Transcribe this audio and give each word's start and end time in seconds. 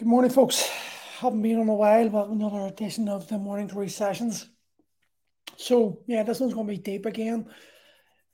Good 0.00 0.08
morning, 0.08 0.30
folks. 0.30 0.66
Haven't 1.18 1.42
been 1.42 1.60
on 1.60 1.68
a 1.68 1.74
while, 1.74 2.08
but 2.08 2.30
another 2.30 2.66
edition 2.68 3.06
of 3.06 3.28
the 3.28 3.36
morning 3.36 3.68
three 3.68 3.90
sessions. 3.90 4.48
So 5.58 6.00
yeah, 6.06 6.22
this 6.22 6.40
one's 6.40 6.54
going 6.54 6.66
to 6.68 6.72
be 6.72 6.78
deep 6.78 7.04
again. 7.04 7.50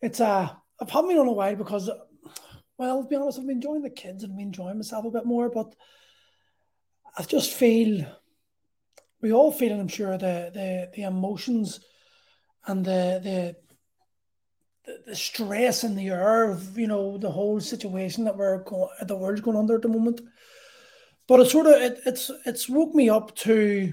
It's 0.01 0.21
uh, 0.21 0.49
I've 0.81 0.91
haven't 0.91 1.09
been 1.09 1.19
on 1.19 1.27
a 1.27 1.33
while 1.33 1.57
because, 1.57 1.91
well, 2.79 3.03
to 3.03 3.09
be 3.09 3.17
honest, 3.17 3.41
I've 3.41 3.49
been 3.49 3.57
enjoying 3.57 3.83
the 3.83 3.91
kids 3.91 4.23
and 4.23 4.37
been 4.37 4.47
enjoying 4.47 4.77
myself 4.77 5.07
a 5.07 5.11
bit 5.11 5.27
more. 5.27 5.51
But 5.51 5.75
I 7.19 7.25
just 7.25 7.53
feel 7.53 8.07
we 9.21 9.33
all 9.33 9.51
feel, 9.51 9.73
I'm 9.73 9.89
sure 9.89 10.17
the 10.17 10.53
the 10.55 10.91
the 10.95 11.03
emotions 11.03 11.81
and 12.69 12.85
the 12.85 13.57
the 14.85 14.95
the 15.05 15.17
stress 15.17 15.83
in 15.83 15.97
the 15.97 16.11
air 16.11 16.49
of 16.49 16.79
you 16.79 16.87
know 16.87 17.19
the 17.19 17.33
whole 17.33 17.59
situation 17.59 18.23
that 18.23 18.37
we're 18.37 18.63
going, 18.63 18.91
the 19.03 19.17
world's 19.17 19.41
going 19.41 19.57
under 19.57 19.75
at 19.75 19.83
the 19.83 19.89
moment. 19.89 20.21
But 21.29 21.41
it 21.41 21.51
sort 21.51 21.67
of 21.67 21.73
it, 21.75 22.01
it's 22.07 22.31
it's 22.45 22.69
woke 22.69 22.95
me 22.95 23.09
up 23.09 23.35
to 23.37 23.93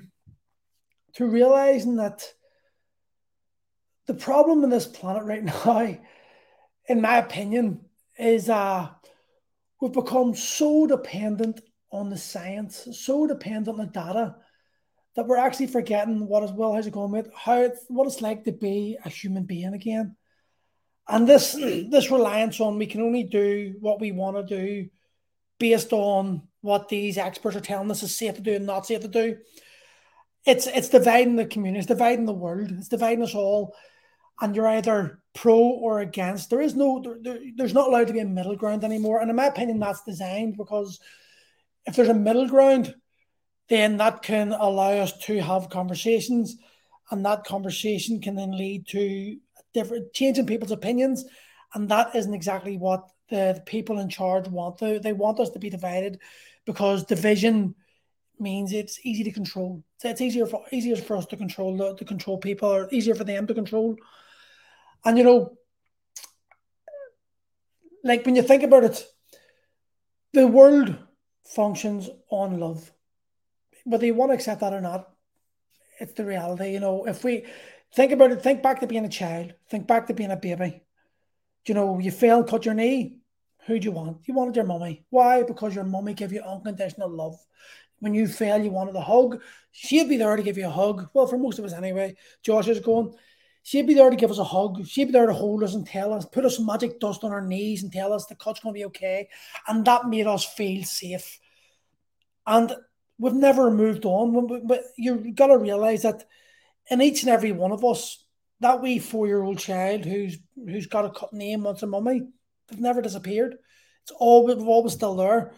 to 1.16 1.28
realizing 1.28 1.98
that 1.98 2.32
the 4.06 4.14
problem 4.14 4.64
in 4.64 4.70
this 4.70 4.88
planet 4.88 5.24
right 5.24 5.44
now, 5.66 5.98
in 6.88 7.02
my 7.02 7.18
opinion, 7.18 7.82
is 8.18 8.50
uh 8.50 8.90
we've 9.82 9.92
become 9.92 10.36
so 10.36 10.86
dependent 10.86 11.62
on 11.92 12.10
the 12.10 12.18
science, 12.18 12.88
so 12.94 13.28
dependent 13.28 13.68
on 13.68 13.78
the 13.78 13.92
data 13.92 14.36
that 15.16 15.28
we're 15.28 15.38
actually 15.38 15.68
forgetting 15.68 16.28
what 16.28 16.44
is 16.44 16.52
well, 16.52 16.74
how's 16.74 16.88
it 16.88 16.94
going 16.94 17.12
with 17.12 17.30
how 17.36 17.62
it's 17.62 17.84
what 17.88 18.08
it's 18.08 18.22
like 18.22 18.44
to 18.44 18.52
be 18.52 18.98
a 19.04 19.10
human 19.10 19.44
being 19.44 19.74
again. 19.74 20.16
And 21.08 21.28
this 21.28 21.54
this 21.54 22.12
reliance 22.12 22.60
on 22.60 22.78
we 22.78 22.86
can 22.86 23.02
only 23.02 23.24
do 23.24 23.76
what 23.80 24.00
we 24.00 24.12
want 24.12 24.38
to 24.48 24.56
do 24.56 24.90
based 25.60 25.94
on 25.94 26.48
what 26.64 26.88
these 26.88 27.18
experts 27.18 27.58
are 27.58 27.62
telling 27.62 27.92
us 27.92 28.04
is 28.04 28.16
safe 28.16 28.36
to 28.36 28.42
do 28.42 28.56
and 28.56 28.66
not 28.66 28.86
safe 28.86 29.02
to 29.02 29.08
do. 29.10 29.38
It's 30.46 30.66
it's 30.66 30.90
dividing 30.90 31.36
the 31.36 31.46
community, 31.46 31.80
it's 31.80 31.88
dividing 31.88 32.26
the 32.26 32.34
world, 32.34 32.72
it's 32.72 32.88
dividing 32.88 33.24
us 33.24 33.36
all. 33.36 33.76
And 34.42 34.56
you're 34.56 34.68
either 34.68 35.20
pro 35.36 35.58
or 35.58 36.00
against. 36.00 36.50
There 36.50 36.62
is 36.62 36.74
no 36.74 37.02
there, 37.02 37.18
there, 37.22 37.40
there's 37.56 37.74
not 37.74 37.90
allowed 37.90 38.08
to 38.08 38.14
be 38.14 38.20
a 38.20 38.26
middle 38.26 38.56
ground 38.56 38.86
anymore. 38.86 39.20
And 39.20 39.30
in 39.30 39.36
my 39.36 39.48
opinion, 39.48 39.80
that's 39.80 40.04
designed 40.04 40.56
because 40.58 41.00
if 41.86 41.96
there's 41.96 42.10
a 42.10 42.14
middle 42.14 42.48
ground, 42.48 42.96
then 43.68 43.98
that 43.98 44.22
can 44.24 44.54
allow 44.54 44.92
us 44.92 45.18
to 45.26 45.42
have 45.42 45.70
conversations, 45.70 46.56
and 47.12 47.26
that 47.26 47.44
conversation 47.44 48.22
can 48.22 48.36
then 48.36 48.58
lead 48.58 48.88
to 48.88 49.38
different 49.74 50.14
changing 50.14 50.46
people's 50.46 50.72
opinions, 50.72 51.26
and 51.74 51.90
that 51.90 52.16
isn't 52.16 52.34
exactly 52.34 52.78
what 52.78 53.04
the, 53.30 53.54
the 53.56 53.62
people 53.66 54.00
in 54.00 54.08
charge 54.08 54.48
want. 54.48 54.78
They, 54.78 55.00
they 55.00 55.14
want 55.14 55.40
us 55.40 55.50
to 55.52 55.60
be 55.60 55.70
divided 55.70 56.20
because 56.66 57.06
division 57.06 57.76
means 58.40 58.74
it's 58.74 59.00
easy 59.04 59.24
to 59.24 59.32
control. 59.32 59.84
So 59.98 60.10
it's 60.10 60.22
easier 60.22 60.46
for 60.46 60.64
easier 60.72 60.96
for 60.96 61.18
us 61.18 61.26
to 61.28 61.38
control 61.38 61.78
the, 61.78 61.96
to 61.96 62.06
control 62.06 62.38
people, 62.38 62.70
or 62.70 62.88
easier 62.92 63.16
for 63.16 63.24
them 63.24 63.48
to 63.48 63.54
control. 63.54 63.96
And 65.06 65.18
you 65.18 65.24
know, 65.24 65.58
like 68.04 68.26
when 68.26 68.36
you 68.36 68.42
think 68.42 68.64
about 68.64 68.84
it, 68.84 69.06
the 70.34 70.48
world 70.48 70.98
functions 71.46 72.10
on 72.30 72.60
love. 72.60 72.92
Whether 73.86 74.06
you 74.06 74.16
want 74.16 74.32
to 74.32 74.36
accept 74.36 74.62
that 74.62 74.74
or 74.74 74.82
not, 74.82 75.10
it's 76.00 76.14
the 76.14 76.26
reality. 76.26 76.72
You 76.72 76.80
know, 76.80 77.06
if 77.06 77.24
we 77.24 77.46
think 77.94 78.12
about 78.12 78.32
it, 78.32 78.42
think 78.42 78.64
back 78.64 78.80
to 78.80 78.88
being 78.88 79.06
a 79.06 79.10
child, 79.10 79.54
think 79.70 79.88
back 79.88 80.08
to 80.08 80.14
being 80.14 80.32
a 80.32 80.38
baby. 80.38 80.82
You 81.68 81.74
know, 81.76 82.00
you 82.00 82.12
fail, 82.12 82.44
cut 82.44 82.66
your 82.66 82.74
knee. 82.74 83.18
Who 83.66 83.80
do 83.80 83.86
you 83.86 83.92
want? 83.92 84.18
You 84.26 84.34
wanted 84.34 84.56
your 84.56 84.66
mummy. 84.66 85.06
Why? 85.10 85.44
Because 85.44 85.74
your 85.76 85.84
mummy 85.84 86.14
gave 86.14 86.34
you 86.34 86.42
unconditional 86.42 87.10
love. 87.10 87.38
When 88.00 88.14
you 88.14 88.28
fail, 88.28 88.62
you 88.62 88.72
wanted 88.72 88.96
a 88.96 89.02
hug. 89.02 89.42
She'd 89.72 90.10
be 90.10 90.18
there 90.18 90.36
to 90.36 90.44
give 90.44 90.58
you 90.58 90.68
a 90.68 90.72
hug. 90.72 91.08
Well, 91.14 91.28
for 91.28 91.38
most 91.38 91.60
of 91.60 91.66
us 91.66 91.74
anyway. 91.74 92.16
Josh 92.42 92.68
is 92.68 92.82
going. 92.82 93.14
She'd 93.62 93.88
be 93.88 93.94
there 93.94 94.10
to 94.10 94.16
give 94.18 94.30
us 94.30 94.40
a 94.40 94.44
hug. 94.44 94.86
She'd 94.86 95.06
be 95.06 95.12
there 95.14 95.28
to 95.28 95.34
hold 95.34 95.64
us 95.64 95.74
and 95.74 95.88
tell 95.88 96.12
us, 96.12 96.26
put 96.26 96.44
us 96.44 96.60
magic 96.60 97.00
dust 97.00 97.24
on 97.24 97.32
our 97.32 97.42
knees 97.42 97.82
and 97.82 97.94
tell 97.94 98.12
us 98.12 98.26
the 98.26 98.36
cut's 98.36 98.60
going 98.60 98.74
to 98.74 98.78
be 98.78 98.86
okay. 98.86 99.30
And 99.70 99.86
that 99.86 100.10
made 100.10 100.28
us 100.28 100.44
feel 100.44 100.84
safe. 100.84 101.40
And 102.46 102.76
we've 103.18 103.34
never 103.34 103.72
moved 103.72 104.04
on. 104.04 104.68
But 104.68 104.82
you've 104.98 105.36
got 105.36 105.48
to 105.48 105.58
realize 105.58 106.02
that 106.02 106.26
in 106.90 107.02
each 107.02 107.24
and 107.24 107.30
every 107.30 107.54
one 107.54 107.72
of 107.72 107.86
us, 107.86 108.26
that 108.60 108.82
wee 108.82 109.00
four-year-old 109.00 109.60
child 109.60 110.04
who's 110.04 110.38
who's 110.56 110.88
got 110.88 111.06
a 111.06 111.10
cut 111.10 111.32
name 111.32 111.64
wants 111.64 111.84
a 111.84 111.88
mummy, 111.88 112.24
they've 112.68 112.80
never 112.80 113.02
disappeared. 113.02 113.56
It's 114.04 114.12
always 114.12 114.58
always 114.58 114.94
still 114.94 115.16
there. 115.16 115.54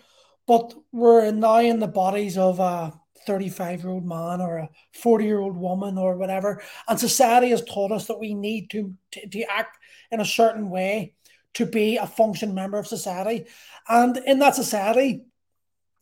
But 0.47 0.73
we're 0.91 1.31
now 1.31 1.59
in 1.59 1.79
the 1.79 1.87
bodies 1.87 2.37
of 2.37 2.59
a 2.59 2.93
35 3.25 3.81
year 3.81 3.89
old 3.89 4.05
man 4.05 4.41
or 4.41 4.57
a 4.57 4.69
40 4.93 5.25
year 5.25 5.39
old 5.39 5.57
woman 5.57 5.97
or 5.97 6.15
whatever. 6.17 6.61
And 6.87 6.99
society 6.99 7.49
has 7.49 7.63
taught 7.63 7.91
us 7.91 8.07
that 8.07 8.19
we 8.19 8.33
need 8.33 8.69
to, 8.71 8.93
to, 9.11 9.27
to 9.27 9.43
act 9.43 9.77
in 10.11 10.19
a 10.19 10.25
certain 10.25 10.69
way 10.69 11.15
to 11.55 11.65
be 11.65 11.97
a 11.97 12.05
function 12.05 12.53
member 12.53 12.77
of 12.77 12.87
society. 12.87 13.45
And 13.87 14.17
in 14.17 14.39
that 14.39 14.55
society, 14.55 15.25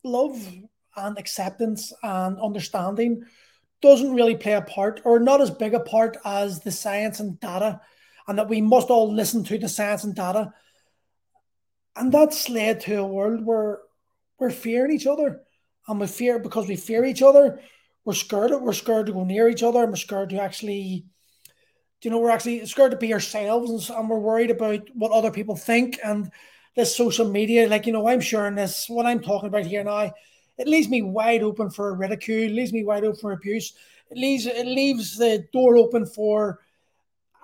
love 0.03 0.37
and 0.95 1.17
acceptance 1.17 1.93
and 2.03 2.39
understanding 2.39 3.23
doesn't 3.81 4.13
really 4.13 4.35
play 4.35 4.53
a 4.53 4.61
part 4.61 5.01
or 5.03 5.19
not 5.19 5.41
as 5.41 5.51
big 5.51 5.73
a 5.73 5.79
part 5.79 6.17
as 6.25 6.61
the 6.61 6.71
science 6.71 7.19
and 7.19 7.39
data, 7.39 7.81
and 8.27 8.37
that 8.37 8.49
we 8.49 8.61
must 8.61 8.89
all 8.89 9.13
listen 9.13 9.43
to 9.43 9.57
the 9.57 9.67
science 9.67 10.03
and 10.03 10.15
data. 10.15 10.53
And 11.95 12.11
that's 12.11 12.49
led 12.49 12.81
to 12.81 12.95
a 12.95 13.05
world 13.05 13.45
where 13.45 13.79
we're 14.39 14.49
fearing 14.49 14.91
each 14.91 15.07
other. 15.07 15.41
And 15.87 15.99
we 15.99 16.07
fear 16.07 16.39
because 16.39 16.67
we 16.67 16.75
fear 16.75 17.05
each 17.05 17.21
other, 17.21 17.59
we're 18.05 18.13
scared 18.13 18.51
we're 18.51 18.73
scared 18.73 19.05
to 19.07 19.13
go 19.13 19.23
near 19.23 19.47
each 19.49 19.63
other, 19.63 19.81
and 19.81 19.91
we're 19.91 19.97
scared 19.97 20.29
to 20.31 20.41
actually, 20.41 21.05
you 22.01 22.11
know, 22.11 22.19
we're 22.19 22.31
actually 22.31 22.65
scared 22.65 22.91
to 22.91 22.97
be 22.97 23.13
ourselves, 23.13 23.89
and, 23.89 23.97
and 23.97 24.09
we're 24.09 24.19
worried 24.19 24.51
about 24.51 24.89
what 24.93 25.11
other 25.11 25.31
people 25.31 25.55
think. 25.55 25.99
And 26.03 26.31
this 26.75 26.95
social 26.95 27.29
media, 27.29 27.67
like 27.69 27.85
you 27.85 27.93
know, 27.93 28.07
I'm 28.07 28.21
sharing 28.21 28.55
this, 28.55 28.89
what 28.89 29.05
I'm 29.05 29.21
talking 29.21 29.47
about 29.47 29.65
here 29.65 29.83
now, 29.83 30.13
it 30.57 30.67
leaves 30.67 30.89
me 30.89 31.01
wide 31.01 31.43
open 31.43 31.69
for 31.69 31.93
ridicule, 31.95 32.43
it 32.43 32.53
leaves 32.53 32.73
me 32.73 32.83
wide 32.83 33.03
open 33.03 33.19
for 33.19 33.31
abuse, 33.31 33.73
it 34.09 34.17
leaves 34.17 34.45
it 34.45 34.65
leaves 34.65 35.17
the 35.17 35.45
door 35.53 35.77
open 35.77 36.05
for 36.05 36.59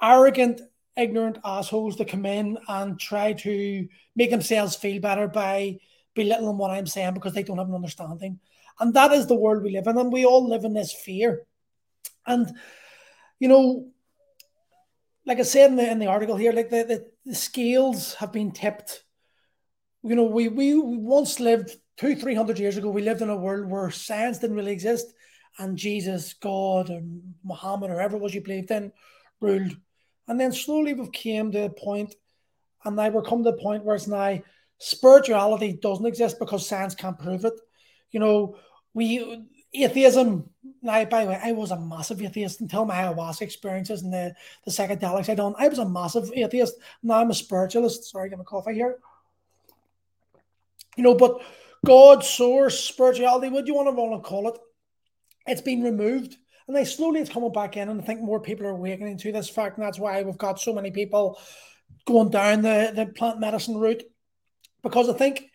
arrogant, 0.02 0.62
ignorant 1.00 1.40
assholes 1.44 1.96
to 1.96 2.06
come 2.06 2.26
in 2.26 2.58
and 2.68 3.00
try 3.00 3.34
to 3.34 3.88
make 4.16 4.30
themselves 4.30 4.76
feel 4.76 5.02
better 5.02 5.28
by 5.28 5.80
belittling 6.14 6.58
what 6.58 6.72
I'm 6.72 6.88
saying 6.88 7.14
because 7.14 7.34
they 7.34 7.44
don't 7.44 7.58
have 7.58 7.70
an 7.70 7.76
understanding. 7.76 8.40
And 8.80 8.94
that 8.94 9.12
is 9.12 9.28
the 9.28 9.36
world 9.36 9.64
we 9.64 9.72
live 9.72 9.88
in, 9.88 9.98
and 9.98 10.12
we 10.12 10.26
all 10.26 10.48
live 10.48 10.64
in 10.64 10.74
this 10.74 10.94
fear. 10.94 11.46
And 12.26 12.56
you 13.40 13.48
know, 13.48 13.88
like 15.26 15.40
I 15.40 15.44
said 15.44 15.72
in 15.72 15.78
the 15.78 15.90
in 15.90 16.00
the 16.00 16.08
article 16.08 16.36
here, 16.36 16.54
like 16.54 16.70
the, 16.70 16.84
the, 16.84 17.06
the 17.26 17.36
scales 17.36 18.14
have 18.16 18.32
been 18.32 18.52
tipped. 18.52 19.04
You 20.04 20.16
know, 20.16 20.24
we 20.24 20.48
we 20.48 20.78
once 20.78 21.40
lived 21.40 21.72
two, 21.98 22.16
three 22.16 22.36
hundred 22.36 22.60
years 22.60 22.78
ago, 22.78 22.90
we 22.90 23.02
lived 23.02 23.22
in 23.22 23.30
a 23.30 23.36
world 23.36 23.70
where 23.70 23.92
science 23.92 24.40
didn't 24.40 24.56
really 24.56 24.72
exist, 24.72 25.14
and 25.58 25.78
Jesus, 25.78 26.34
God, 26.34 26.90
or 26.90 27.02
Muhammad, 27.44 27.92
or 27.92 27.96
whoever 27.96 28.16
it 28.16 28.22
was 28.22 28.34
you 28.34 28.42
believed 28.42 28.72
in, 28.72 28.92
ruled. 29.42 29.76
And 30.30 30.40
then 30.40 30.54
slowly 30.54 30.94
we've 30.94 31.12
came 31.12 31.52
to 31.52 31.66
a 31.66 31.70
point, 31.70 32.16
and 32.86 32.96
now 32.96 33.10
we're 33.10 33.24
come 33.24 33.44
to 33.44 33.52
the 33.52 33.58
point 33.58 33.84
where 33.84 33.96
it's 33.96 34.08
now 34.08 34.40
spirituality 34.78 35.74
doesn't 35.74 36.06
exist 36.06 36.40
because 36.40 36.66
science 36.66 36.96
can't 36.96 37.20
prove 37.20 37.44
it. 37.46 37.60
You 38.12 38.20
know, 38.20 38.56
we 38.94 39.44
atheism. 39.74 40.50
Now, 40.82 41.04
by 41.06 41.24
the 41.24 41.32
way, 41.32 41.40
I 41.44 41.52
was 41.52 41.72
a 41.72 41.80
massive 41.80 42.22
atheist 42.22 42.62
until 42.62 42.86
my 42.86 42.96
ayahuasca 42.96 43.42
experiences 43.42 44.04
and 44.04 44.14
the, 44.14 44.34
the 44.66 44.72
psychedelics 44.72 45.30
I 45.30 45.36
done. 45.36 45.56
I 45.58 45.68
was 45.68 45.80
a 45.80 45.90
massive 45.90 46.32
atheist. 46.34 46.76
Now 47.02 47.16
I'm 47.16 47.32
a 47.32 47.34
spiritualist. 47.34 48.06
Sorry, 48.06 48.30
get 48.30 48.38
my 48.38 48.44
coffee 48.44 48.76
here. 48.76 48.98
You 50.96 51.04
know, 51.04 51.16
but 51.16 51.42
God, 51.86 52.24
source, 52.24 52.80
spirituality, 52.80 53.50
what 53.50 53.66
do 53.66 53.72
you 53.72 53.76
want 53.76 54.24
to 54.24 54.30
call 54.30 54.48
it? 54.50 54.60
It's 55.48 55.62
been 55.62 55.82
removed. 55.82 56.38
And 56.70 56.78
they 56.78 56.86
slowly 56.86 57.20
it's 57.20 57.32
coming 57.32 57.52
back 57.52 57.78
in, 57.78 57.90
and 57.90 58.00
I 58.00 58.04
think 58.06 58.22
more 58.22 58.40
people 58.40 58.68
are 58.68 58.70
awakening 58.70 59.18
to 59.18 59.32
this 59.32 59.50
fact, 59.50 59.78
and 59.80 59.88
that's 59.88 59.98
why 59.98 60.22
we've 60.22 60.38
got 60.38 60.62
so 60.62 60.72
many 60.72 60.92
people 60.92 61.40
going 62.06 62.30
down 62.30 62.62
the, 62.62 62.94
the 62.96 63.08
plant 63.08 63.40
medicine 63.40 63.76
route 63.76 64.04
because 64.84 65.10
I 65.10 65.14
think 65.14 65.46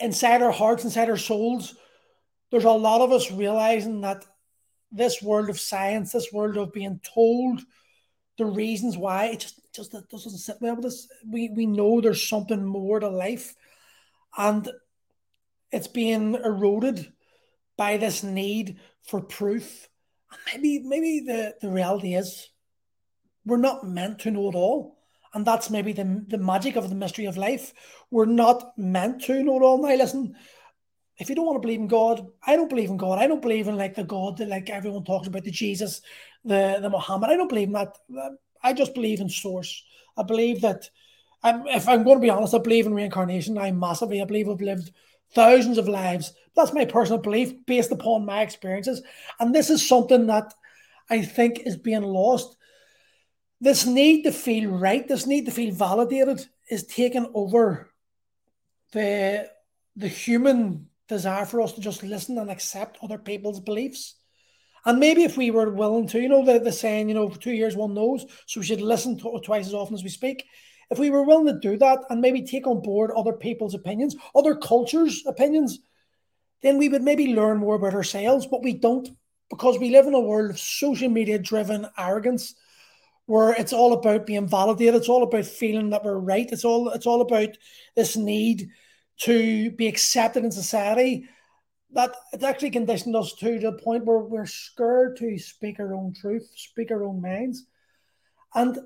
inside 0.00 0.40
our 0.40 0.50
hearts, 0.50 0.84
inside 0.84 1.10
our 1.10 1.18
souls, 1.18 1.74
there's 2.50 2.64
a 2.64 2.70
lot 2.70 3.02
of 3.02 3.12
us 3.12 3.30
realizing 3.30 4.00
that 4.00 4.24
this 4.90 5.20
world 5.22 5.50
of 5.50 5.60
science, 5.60 6.12
this 6.12 6.32
world 6.32 6.56
of 6.56 6.72
being 6.72 6.98
told 7.02 7.60
the 8.38 8.46
reasons 8.46 8.96
why, 8.96 9.26
it 9.26 9.40
just 9.40 9.60
just 9.74 9.92
it 9.92 10.08
doesn't 10.08 10.32
sit 10.32 10.56
well 10.62 10.76
with 10.76 10.86
us. 10.86 11.08
We 11.30 11.50
we 11.50 11.66
know 11.66 12.00
there's 12.00 12.26
something 12.26 12.64
more 12.64 13.00
to 13.00 13.08
life, 13.10 13.54
and 14.38 14.66
it's 15.70 15.88
being 15.88 16.36
eroded 16.36 17.12
by 17.76 17.98
this 17.98 18.22
need 18.22 18.80
for 19.02 19.20
proof. 19.20 19.90
Maybe 20.52 20.80
maybe 20.80 21.20
the, 21.20 21.54
the 21.60 21.70
reality 21.70 22.14
is 22.14 22.48
we're 23.44 23.56
not 23.56 23.86
meant 23.86 24.20
to 24.20 24.30
know 24.30 24.48
it 24.48 24.54
all. 24.54 24.98
And 25.34 25.46
that's 25.46 25.70
maybe 25.70 25.92
the, 25.92 26.24
the 26.28 26.38
magic 26.38 26.76
of 26.76 26.90
the 26.90 26.94
mystery 26.94 27.24
of 27.24 27.38
life. 27.38 27.72
We're 28.10 28.26
not 28.26 28.76
meant 28.76 29.22
to 29.24 29.42
know 29.42 29.56
it 29.56 29.62
all. 29.62 29.80
Now, 29.80 29.94
listen, 29.94 30.36
if 31.16 31.28
you 31.28 31.34
don't 31.34 31.46
want 31.46 31.56
to 31.56 31.66
believe 31.66 31.80
in 31.80 31.88
God, 31.88 32.26
I 32.46 32.54
don't 32.54 32.68
believe 32.68 32.90
in 32.90 32.98
God. 32.98 33.18
I 33.18 33.26
don't 33.26 33.40
believe 33.40 33.66
in 33.66 33.76
like 33.76 33.94
the 33.94 34.04
God 34.04 34.36
that 34.38 34.48
like 34.48 34.68
everyone 34.68 35.04
talks 35.04 35.28
about, 35.28 35.44
the 35.44 35.50
Jesus, 35.50 36.02
the 36.44 36.78
the 36.80 36.90
Muhammad. 36.90 37.30
I 37.30 37.36
don't 37.36 37.48
believe 37.48 37.68
in 37.68 37.74
that. 37.74 37.96
I 38.62 38.72
just 38.72 38.94
believe 38.94 39.20
in 39.20 39.28
source. 39.28 39.82
I 40.16 40.22
believe 40.22 40.60
that 40.60 40.90
I'm, 41.42 41.66
if 41.66 41.88
I'm 41.88 42.04
going 42.04 42.18
to 42.18 42.22
be 42.22 42.30
honest, 42.30 42.54
I 42.54 42.58
believe 42.58 42.86
in 42.86 42.94
reincarnation. 42.94 43.58
I 43.58 43.72
massively, 43.72 44.22
I 44.22 44.24
believe 44.24 44.48
I've 44.48 44.60
lived 44.60 44.92
thousands 45.34 45.78
of 45.78 45.88
lives. 45.88 46.32
That's 46.54 46.72
my 46.72 46.84
personal 46.84 47.20
belief 47.20 47.54
based 47.66 47.92
upon 47.92 48.26
my 48.26 48.42
experiences. 48.42 49.02
And 49.40 49.54
this 49.54 49.70
is 49.70 49.86
something 49.86 50.26
that 50.26 50.52
I 51.08 51.22
think 51.22 51.60
is 51.60 51.76
being 51.76 52.02
lost. 52.02 52.56
This 53.60 53.86
need 53.86 54.24
to 54.24 54.32
feel 54.32 54.70
right, 54.70 55.06
this 55.06 55.26
need 55.26 55.46
to 55.46 55.52
feel 55.52 55.74
validated 55.74 56.46
is 56.68 56.84
taking 56.84 57.30
over 57.34 57.90
the 58.92 59.50
the 59.96 60.08
human 60.08 60.88
desire 61.08 61.44
for 61.44 61.60
us 61.60 61.72
to 61.74 61.80
just 61.80 62.02
listen 62.02 62.38
and 62.38 62.50
accept 62.50 62.98
other 63.02 63.18
people's 63.18 63.60
beliefs. 63.60 64.14
And 64.84 64.98
maybe 64.98 65.22
if 65.22 65.36
we 65.36 65.50
were 65.50 65.70
willing 65.70 66.08
to, 66.08 66.20
you 66.20 66.28
know, 66.28 66.44
the, 66.44 66.58
the 66.58 66.72
saying, 66.72 67.08
you 67.08 67.14
know, 67.14 67.28
for 67.28 67.38
two 67.38 67.52
years 67.52 67.76
one 67.76 67.94
knows, 67.94 68.24
so 68.46 68.60
we 68.60 68.66
should 68.66 68.80
listen 68.80 69.18
to 69.18 69.40
twice 69.44 69.66
as 69.66 69.74
often 69.74 69.94
as 69.94 70.02
we 70.02 70.08
speak. 70.08 70.44
If 70.92 70.98
we 70.98 71.10
were 71.10 71.22
willing 71.22 71.46
to 71.46 71.58
do 71.58 71.78
that 71.78 72.00
and 72.10 72.20
maybe 72.20 72.42
take 72.42 72.66
on 72.66 72.82
board 72.82 73.10
other 73.16 73.32
people's 73.32 73.74
opinions, 73.74 74.14
other 74.34 74.54
cultures' 74.54 75.24
opinions, 75.26 75.78
then 76.60 76.76
we 76.76 76.90
would 76.90 77.02
maybe 77.02 77.34
learn 77.34 77.58
more 77.58 77.76
about 77.76 77.94
ourselves, 77.94 78.46
but 78.46 78.62
we 78.62 78.74
don't 78.74 79.08
because 79.48 79.78
we 79.78 79.90
live 79.90 80.06
in 80.06 80.14
a 80.14 80.20
world 80.20 80.50
of 80.50 80.58
social 80.58 81.08
media 81.08 81.38
driven 81.38 81.86
arrogance 81.98 82.54
where 83.26 83.52
it's 83.52 83.72
all 83.72 83.94
about 83.94 84.26
being 84.26 84.46
validated, 84.46 84.94
it's 84.94 85.08
all 85.08 85.22
about 85.22 85.46
feeling 85.46 85.90
that 85.90 86.04
we're 86.04 86.18
right, 86.18 86.50
it's 86.52 86.64
all 86.64 86.90
it's 86.90 87.06
all 87.06 87.22
about 87.22 87.56
this 87.96 88.14
need 88.14 88.68
to 89.20 89.70
be 89.70 89.86
accepted 89.86 90.44
in 90.44 90.50
society. 90.50 91.26
That 91.92 92.14
it's 92.34 92.44
actually 92.44 92.70
conditioned 92.70 93.16
us 93.16 93.34
to 93.36 93.58
the 93.58 93.72
point 93.72 94.04
where 94.04 94.18
we're 94.18 94.46
scared 94.46 95.16
to 95.18 95.38
speak 95.38 95.80
our 95.80 95.94
own 95.94 96.14
truth, 96.14 96.50
speak 96.54 96.90
our 96.90 97.02
own 97.02 97.22
minds. 97.22 97.64
And 98.54 98.78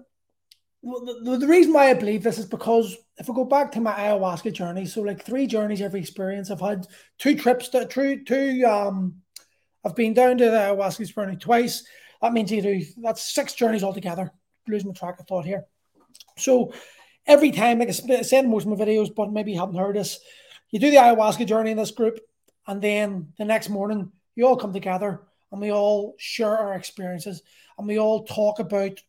the, 0.86 1.38
the, 1.40 1.46
reason 1.48 1.72
why 1.72 1.90
I 1.90 1.94
believe 1.94 2.22
this 2.22 2.38
is 2.38 2.46
because 2.46 2.96
if 3.18 3.28
I 3.28 3.34
go 3.34 3.44
back 3.44 3.72
to 3.72 3.80
my 3.80 3.92
ayahuasca 3.92 4.52
journey, 4.52 4.86
so 4.86 5.02
like 5.02 5.24
three 5.24 5.46
journeys 5.46 5.82
every 5.82 6.00
experience, 6.00 6.50
I've 6.50 6.60
had 6.60 6.86
two 7.18 7.36
trips 7.36 7.68
to 7.70 7.86
two, 7.86 8.22
two 8.24 8.64
um 8.64 9.16
I've 9.84 9.96
been 9.96 10.14
down 10.14 10.38
to 10.38 10.44
the 10.44 10.50
ayahuasca 10.50 11.12
journey 11.12 11.36
twice. 11.36 11.84
That 12.22 12.32
means 12.32 12.52
you 12.52 12.62
do 12.62 12.82
that's 12.98 13.34
six 13.34 13.54
journeys 13.54 13.82
altogether. 13.82 14.32
Losing 14.68 14.88
my 14.88 14.94
track 14.94 15.18
of 15.18 15.26
thought 15.26 15.44
here. 15.44 15.64
So 16.38 16.72
every 17.26 17.50
time, 17.50 17.80
like 17.80 17.88
I 17.88 18.22
said 18.22 18.48
most 18.48 18.66
of 18.66 18.78
my 18.78 18.84
videos, 18.84 19.14
but 19.14 19.32
maybe 19.32 19.52
you 19.52 19.58
haven't 19.58 19.76
heard 19.76 19.96
this, 19.96 20.20
you 20.70 20.78
do 20.78 20.90
the 20.90 20.98
ayahuasca 20.98 21.46
journey 21.46 21.72
in 21.72 21.76
this 21.76 21.90
group, 21.90 22.20
and 22.66 22.80
then 22.80 23.32
the 23.38 23.44
next 23.44 23.70
morning 23.70 24.12
you 24.36 24.46
all 24.46 24.56
come 24.56 24.72
together 24.72 25.22
and 25.50 25.60
we 25.60 25.72
all 25.72 26.14
share 26.18 26.56
our 26.56 26.74
experiences 26.74 27.42
and 27.78 27.88
we 27.88 27.98
all 27.98 28.24
talk 28.24 28.58
about 28.58 29.00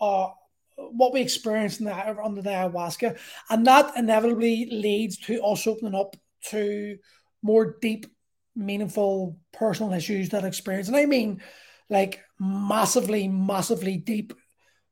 uh, 0.00 0.28
what 0.76 1.12
we 1.12 1.20
experienced 1.20 1.80
in 1.80 1.86
the, 1.86 2.22
under 2.22 2.42
the 2.42 2.50
ayahuasca, 2.50 3.18
and 3.50 3.66
that 3.66 3.96
inevitably 3.96 4.68
leads 4.70 5.16
to 5.18 5.42
us 5.42 5.66
opening 5.66 5.94
up 5.94 6.16
to 6.50 6.96
more 7.42 7.76
deep, 7.80 8.06
meaningful 8.54 9.38
personal 9.52 9.92
issues 9.92 10.30
that 10.30 10.44
experience, 10.44 10.88
and 10.88 10.96
I 10.96 11.06
mean 11.06 11.42
like 11.88 12.22
massively, 12.40 13.28
massively 13.28 13.96
deep 13.96 14.32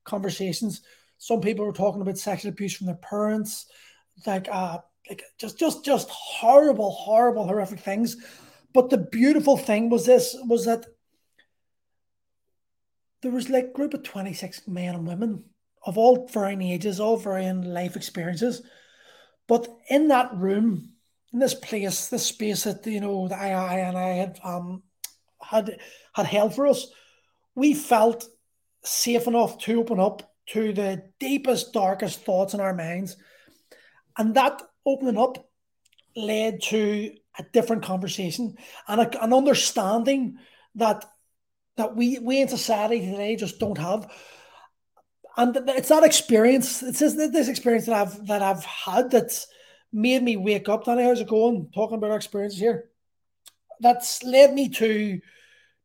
conversations 0.05 0.83
some 1.25 1.41
people 1.41 1.65
were 1.65 1.73
talking 1.73 2.03
about 2.03 2.19
sexual 2.19 2.51
abuse 2.51 2.75
from 2.75 2.87
their 2.87 2.97
parents, 2.97 3.65
like 4.27 4.47
uh, 4.53 4.79
like 5.09 5.23
just 5.39 5.59
just 5.59 5.83
just 5.83 6.11
horrible, 6.11 6.91
horrible, 6.91 7.47
horrific 7.47 7.81
things. 7.81 8.17
But 8.75 8.91
the 8.91 8.99
beautiful 8.99 9.57
thing 9.57 9.89
was 9.89 10.05
this 10.05 10.37
was 10.47 10.67
that 10.67 10.85
there 13.23 13.33
was 13.33 13.49
like 13.49 13.69
a 13.69 13.73
group 13.73 13.95
of 13.95 14.03
26 14.03 14.69
men 14.69 14.97
and 14.97 15.07
women 15.07 15.45
of 15.85 15.99
all 15.99 16.27
varying 16.27 16.63
ages, 16.63 17.01
all 17.01 17.17
varying 17.17 17.63
life 17.63 17.97
experiences. 17.97 18.63
But 19.47 19.69
in 19.89 20.09
that 20.09 20.35
room, 20.35 20.93
in 21.33 21.39
this 21.39 21.55
place, 21.55 22.09
this 22.09 22.27
space 22.27 22.65
that 22.65 22.87
you 22.87 23.01
know 23.01 23.29
the 23.29 23.37
I 23.37 23.79
and 23.79 23.99
I 23.99 24.09
had 24.09 24.39
um 24.43 24.83
had 25.43 25.79
had 26.15 26.27
held 26.27 26.55
for 26.55 26.67
us, 26.67 26.87
we 27.55 27.75
felt 27.75 28.27
safe 28.83 29.27
enough 29.27 29.59
to 29.59 29.81
open 29.81 30.01
up 30.01 30.31
to 30.47 30.73
the 30.73 31.03
deepest, 31.19 31.73
darkest 31.73 32.21
thoughts 32.21 32.55
in 32.55 32.61
our 32.61 32.75
minds. 32.75 33.17
And 34.17 34.35
that 34.35 34.63
opening 34.87 35.19
up 35.19 35.49
led 36.17 36.63
to 36.63 37.15
a 37.39 37.43
different 37.53 37.83
conversation 37.83 38.57
and 38.87 39.01
a, 39.01 39.23
an 39.25 39.33
understanding 39.33 40.39
that 40.77 41.05
that 41.77 41.97
we 41.97 42.19
we 42.21 42.41
in 42.41 42.49
society 42.49 43.01
today 43.01 43.37
just 43.37 43.59
don't 43.59 43.79
have. 43.79 44.11
And 45.37 45.57
it's 45.71 45.89
that 45.89 46.05
experience, 46.05 46.83
it's 46.83 47.01
this, 47.01 47.15
this 47.15 47.49
experience 47.49 47.87
that 47.87 47.95
I've 47.95 48.27
that 48.27 48.43
I've 48.43 48.65
had 48.65 49.11
that's 49.11 49.49
made 49.93 50.23
me 50.23 50.37
wake 50.37 50.69
up. 50.69 50.85
Danny, 50.85 51.03
how's 51.03 51.21
it 51.21 51.29
going? 51.29 51.71
Talking 51.75 51.99
about 51.99 52.11
our 52.11 52.17
experiences 52.17 52.61
here. 52.61 52.91
That's 53.81 54.23
led 54.23 54.55
me 54.55 54.69
to 54.71 55.21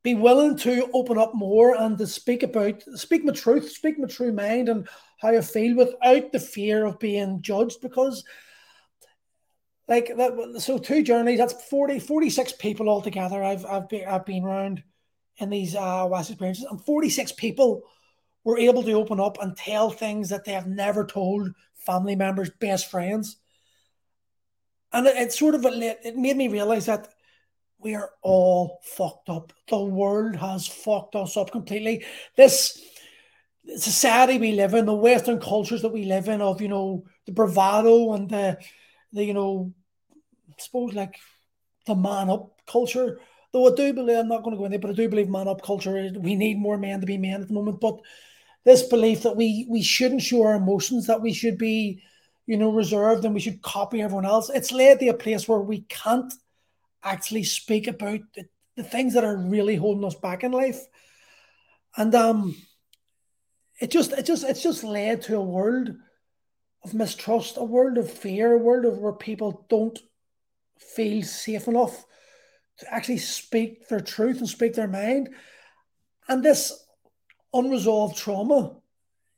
be 0.04 0.14
willing 0.14 0.58
to 0.58 0.90
open 0.94 1.18
up 1.18 1.34
more 1.34 1.76
and 1.76 1.98
to 1.98 2.08
speak 2.08 2.44
about 2.44 2.84
speak 2.96 3.26
my 3.26 3.34
truth, 3.34 3.72
speak 3.72 3.98
my 3.98 4.08
true 4.08 4.32
mind 4.32 4.70
and 4.70 4.88
how 5.20 5.30
I 5.30 5.42
feel 5.42 5.76
without 5.76 6.32
the 6.32 6.40
fear 6.40 6.86
of 6.86 7.00
being 7.00 7.42
judged 7.42 7.82
because 7.82 8.24
like 9.88 10.16
that 10.16 10.62
so 10.62 10.78
two 10.78 11.04
journeys 11.04 11.40
that's 11.40 11.68
40 11.70 12.00
46 12.00 12.54
people 12.54 12.88
altogether 12.88 13.44
I've 13.44 13.66
I've 13.66 13.90
been 13.90 14.08
I've 14.08 14.26
been 14.26 14.46
around 14.46 14.84
in 15.38 15.50
these 15.50 15.76
uh 15.76 16.08
West 16.10 16.30
experiences 16.30 16.66
and 16.70 16.84
46 16.86 17.34
people 17.34 17.84
were 18.44 18.58
able 18.58 18.84
to 18.84 18.94
open 18.94 19.20
up 19.20 19.42
and 19.42 19.56
tell 19.56 19.90
things 19.90 20.30
that 20.30 20.46
they 20.46 20.54
have 20.54 20.68
never 20.68 21.06
told 21.06 21.52
family 21.76 22.16
members, 22.16 22.50
best 22.60 22.90
friends. 22.90 23.38
And 24.92 25.08
it, 25.08 25.18
it 25.18 25.34
sort 25.34 25.56
of 25.56 25.66
it 25.66 26.16
made 26.16 26.38
me 26.38 26.48
realize 26.48 26.86
that 26.88 27.08
we 27.80 27.96
are 27.96 28.12
all 28.22 28.80
fucked 28.84 29.30
up. 29.30 29.54
The 29.70 29.80
world 29.80 30.36
has 30.36 30.68
fucked 30.68 31.16
us 31.16 31.38
up 31.38 31.52
completely. 31.52 32.06
This 32.36 32.82
society 33.78 34.38
we 34.38 34.52
live 34.54 34.74
in, 34.74 34.86
the 34.86 34.94
Western 34.94 35.40
cultures 35.40 35.82
that 35.82 35.94
we 35.94 36.06
live 36.06 36.28
in, 36.28 36.42
of 36.42 36.62
you 36.62 36.68
know 36.68 37.06
the 37.26 37.32
bravado 37.32 38.14
and 38.14 38.30
the 38.30 38.58
the 39.14 39.24
you 39.24 39.34
know, 39.34 39.74
I 40.50 40.54
suppose 40.58 40.94
like 40.94 41.16
the 41.86 41.96
man 41.96 42.30
up 42.30 42.52
culture. 42.68 43.20
Though 43.52 43.72
I 43.72 43.76
do 43.76 43.94
believe 43.94 44.18
I'm 44.18 44.28
not 44.28 44.44
going 44.44 44.56
to 44.56 44.60
go 44.60 44.66
in 44.66 44.72
there, 44.72 44.80
but 44.80 44.92
I 44.92 44.94
do 44.94 45.10
believe 45.10 45.30
man 45.30 45.48
up 45.48 45.64
culture. 45.64 46.12
We 46.20 46.36
need 46.36 46.60
more 46.60 46.78
men 46.78 47.00
to 47.02 47.08
be 47.08 47.18
men 47.18 47.42
at 47.42 47.48
the 47.48 47.54
moment. 47.54 47.80
But 47.80 48.00
this 48.66 48.84
belief 48.84 49.24
that 49.24 49.36
we 49.36 49.66
we 49.70 49.82
shouldn't 49.82 50.22
show 50.22 50.44
our 50.44 50.56
emotions, 50.56 51.08
that 51.08 51.22
we 51.22 51.34
should 51.34 51.58
be, 51.58 52.02
you 52.46 52.58
know, 52.58 52.72
reserved 52.72 53.26
and 53.26 53.34
we 53.34 53.40
should 53.40 53.62
copy 53.62 54.02
everyone 54.02 54.26
else. 54.26 54.50
It's 54.50 54.72
led 54.72 55.00
to 55.00 55.08
a 55.08 55.14
place 55.14 55.48
where 55.48 55.62
we 55.62 55.82
can't 55.82 56.34
actually 57.04 57.44
speak 57.44 57.88
about 57.88 58.20
the, 58.36 58.46
the 58.76 58.84
things 58.84 59.14
that 59.14 59.24
are 59.24 59.38
really 59.38 59.76
holding 59.76 60.06
us 60.06 60.16
back 60.16 60.44
in 60.44 60.52
life. 60.52 60.80
And 61.96 62.14
um 62.14 62.56
it 63.80 63.92
just 63.92 64.12
it 64.12 64.26
just 64.26 64.44
it's 64.44 64.62
just 64.62 64.84
led 64.84 65.22
to 65.24 65.38
a 65.38 65.42
world 65.42 65.96
of 66.84 66.94
mistrust, 66.94 67.58
a 67.58 67.64
world 67.64 67.98
of 67.98 68.12
fear, 68.12 68.54
a 68.54 68.58
world 68.58 68.86
of 68.86 68.98
where 68.98 69.14
people 69.14 69.66
don't 69.70 69.98
feel 70.78 71.24
safe 71.24 71.68
enough 71.68 72.06
to 72.80 72.94
actually 72.94 73.18
speak 73.18 73.88
their 73.88 74.00
truth 74.00 74.40
and 74.40 74.48
speak 74.50 74.74
their 74.74 74.88
mind. 74.88 75.30
And 76.28 76.44
this 76.44 76.86
unresolved 77.54 78.18
trauma, 78.18 78.76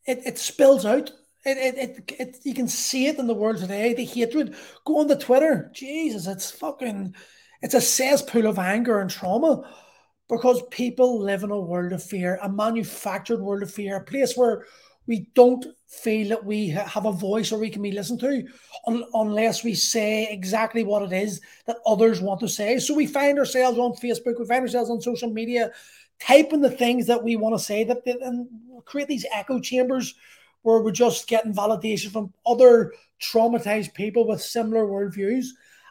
it, 0.05 0.21
it 0.25 0.39
spills 0.39 0.85
out. 0.85 1.11
It, 1.43 1.57
it, 1.57 1.77
it, 1.77 2.15
it, 2.19 2.37
you 2.43 2.53
can 2.53 2.67
see 2.67 3.07
it 3.07 3.17
in 3.17 3.27
the 3.27 3.33
world 3.33 3.57
today. 3.57 3.93
The 3.93 4.05
hatred. 4.05 4.55
Go 4.85 4.99
on 4.99 5.07
the 5.07 5.15
Twitter. 5.15 5.71
Jesus, 5.73 6.27
it's 6.27 6.51
fucking 6.51 7.15
it's 7.61 7.73
a 7.75 7.81
cesspool 7.81 8.47
of 8.47 8.57
anger 8.57 8.99
and 8.99 9.09
trauma 9.09 9.69
because 10.27 10.63
people 10.71 11.19
live 11.19 11.43
in 11.43 11.51
a 11.51 11.59
world 11.59 11.93
of 11.93 12.03
fear, 12.03 12.39
a 12.41 12.49
manufactured 12.49 13.39
world 13.39 13.63
of 13.63 13.71
fear, 13.71 13.97
a 13.97 14.03
place 14.03 14.35
where 14.35 14.65
we 15.07 15.27
don't 15.35 15.65
feel 15.87 16.29
that 16.29 16.45
we 16.45 16.69
have 16.69 17.05
a 17.05 17.11
voice 17.11 17.51
or 17.51 17.59
we 17.59 17.69
can 17.69 17.81
be 17.81 17.91
listened 17.91 18.19
to 18.19 18.45
un- 18.87 19.03
unless 19.13 19.63
we 19.63 19.73
say 19.73 20.27
exactly 20.31 20.83
what 20.83 21.03
it 21.03 21.11
is 21.11 21.41
that 21.65 21.77
others 21.85 22.21
want 22.21 22.39
to 22.39 22.47
say. 22.47 22.79
So 22.79 22.95
we 22.95 23.07
find 23.07 23.37
ourselves 23.37 23.77
on 23.77 23.93
Facebook, 23.93 24.39
we 24.39 24.45
find 24.45 24.61
ourselves 24.61 24.89
on 24.89 25.01
social 25.01 25.29
media, 25.29 25.71
typing 26.21 26.61
the 26.61 26.69
things 26.69 27.07
that 27.07 27.23
we 27.23 27.35
want 27.35 27.57
to 27.57 27.63
say 27.63 27.83
that 27.83 28.05
and 28.05 28.47
create 28.85 29.07
these 29.07 29.25
echo 29.33 29.59
chambers 29.59 30.15
where 30.61 30.81
we're 30.81 30.91
just 30.91 31.27
getting 31.27 31.53
validation 31.53 32.11
from 32.11 32.33
other 32.45 32.93
traumatized 33.19 33.93
people 33.93 34.27
with 34.27 34.41
similar 34.41 34.85
worldviews. 34.85 35.47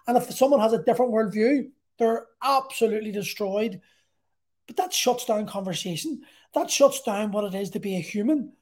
And 0.06 0.16
if 0.16 0.30
someone 0.30 0.60
has 0.60 0.72
a 0.72 0.82
different 0.82 1.12
worldview, 1.12 1.70
they're 1.98 2.26
absolutely 2.42 3.12
destroyed. 3.12 3.80
But 4.66 4.76
that 4.76 4.92
shuts 4.92 5.24
down 5.24 5.46
conversation. 5.46 6.22
That 6.54 6.70
shuts 6.70 7.02
down 7.02 7.32
what 7.32 7.44
it 7.44 7.54
is 7.54 7.70
to 7.70 7.80
be 7.80 7.96
a 7.96 8.00
human. 8.00 8.52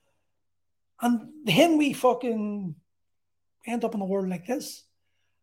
And 1.00 1.28
then 1.44 1.76
we 1.76 1.92
fucking 1.92 2.74
end 3.66 3.84
up 3.84 3.94
in 3.94 4.00
a 4.00 4.06
world 4.06 4.28
like 4.28 4.46
this. 4.46 4.84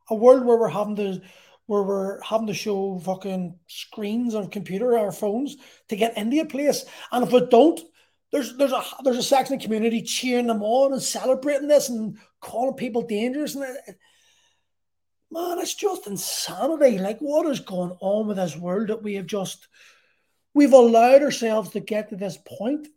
A 0.09 0.15
world 0.15 0.45
where 0.45 0.57
we're 0.57 0.69
having 0.69 0.95
to 0.97 1.21
where 1.67 1.83
we're 1.83 2.21
having 2.21 2.47
to 2.47 2.53
show 2.53 2.99
fucking 2.99 3.57
screens 3.67 4.35
on 4.35 4.49
computer 4.49 4.97
or 4.97 5.11
phones 5.11 5.57
to 5.89 5.95
get 5.95 6.17
into 6.17 6.39
a 6.39 6.45
place. 6.45 6.85
And 7.11 7.23
if 7.23 7.31
we 7.31 7.45
don't, 7.47 7.79
there's 8.31 8.55
there's 8.57 8.71
a 8.71 8.83
there's 9.03 9.17
a 9.17 9.23
section 9.23 9.55
of 9.55 9.61
community 9.61 10.01
cheering 10.01 10.47
them 10.47 10.61
on 10.61 10.93
and 10.93 11.01
celebrating 11.01 11.67
this 11.67 11.89
and 11.89 12.17
calling 12.41 12.75
people 12.75 13.01
dangerous. 13.01 13.55
And 13.55 13.63
it, 13.63 13.97
man, 15.31 15.59
it's 15.59 15.75
just 15.75 16.07
insanity. 16.07 16.99
Like 16.99 17.19
what 17.19 17.47
is 17.47 17.59
going 17.59 17.95
on 17.99 18.27
with 18.27 18.37
this 18.37 18.55
world 18.55 18.89
that 18.89 19.03
we 19.03 19.15
have 19.15 19.25
just 19.25 19.67
we've 20.53 20.73
allowed 20.73 21.21
ourselves 21.21 21.71
to 21.71 21.79
get 21.79 22.09
to 22.09 22.15
this 22.15 22.37
point 22.37 22.87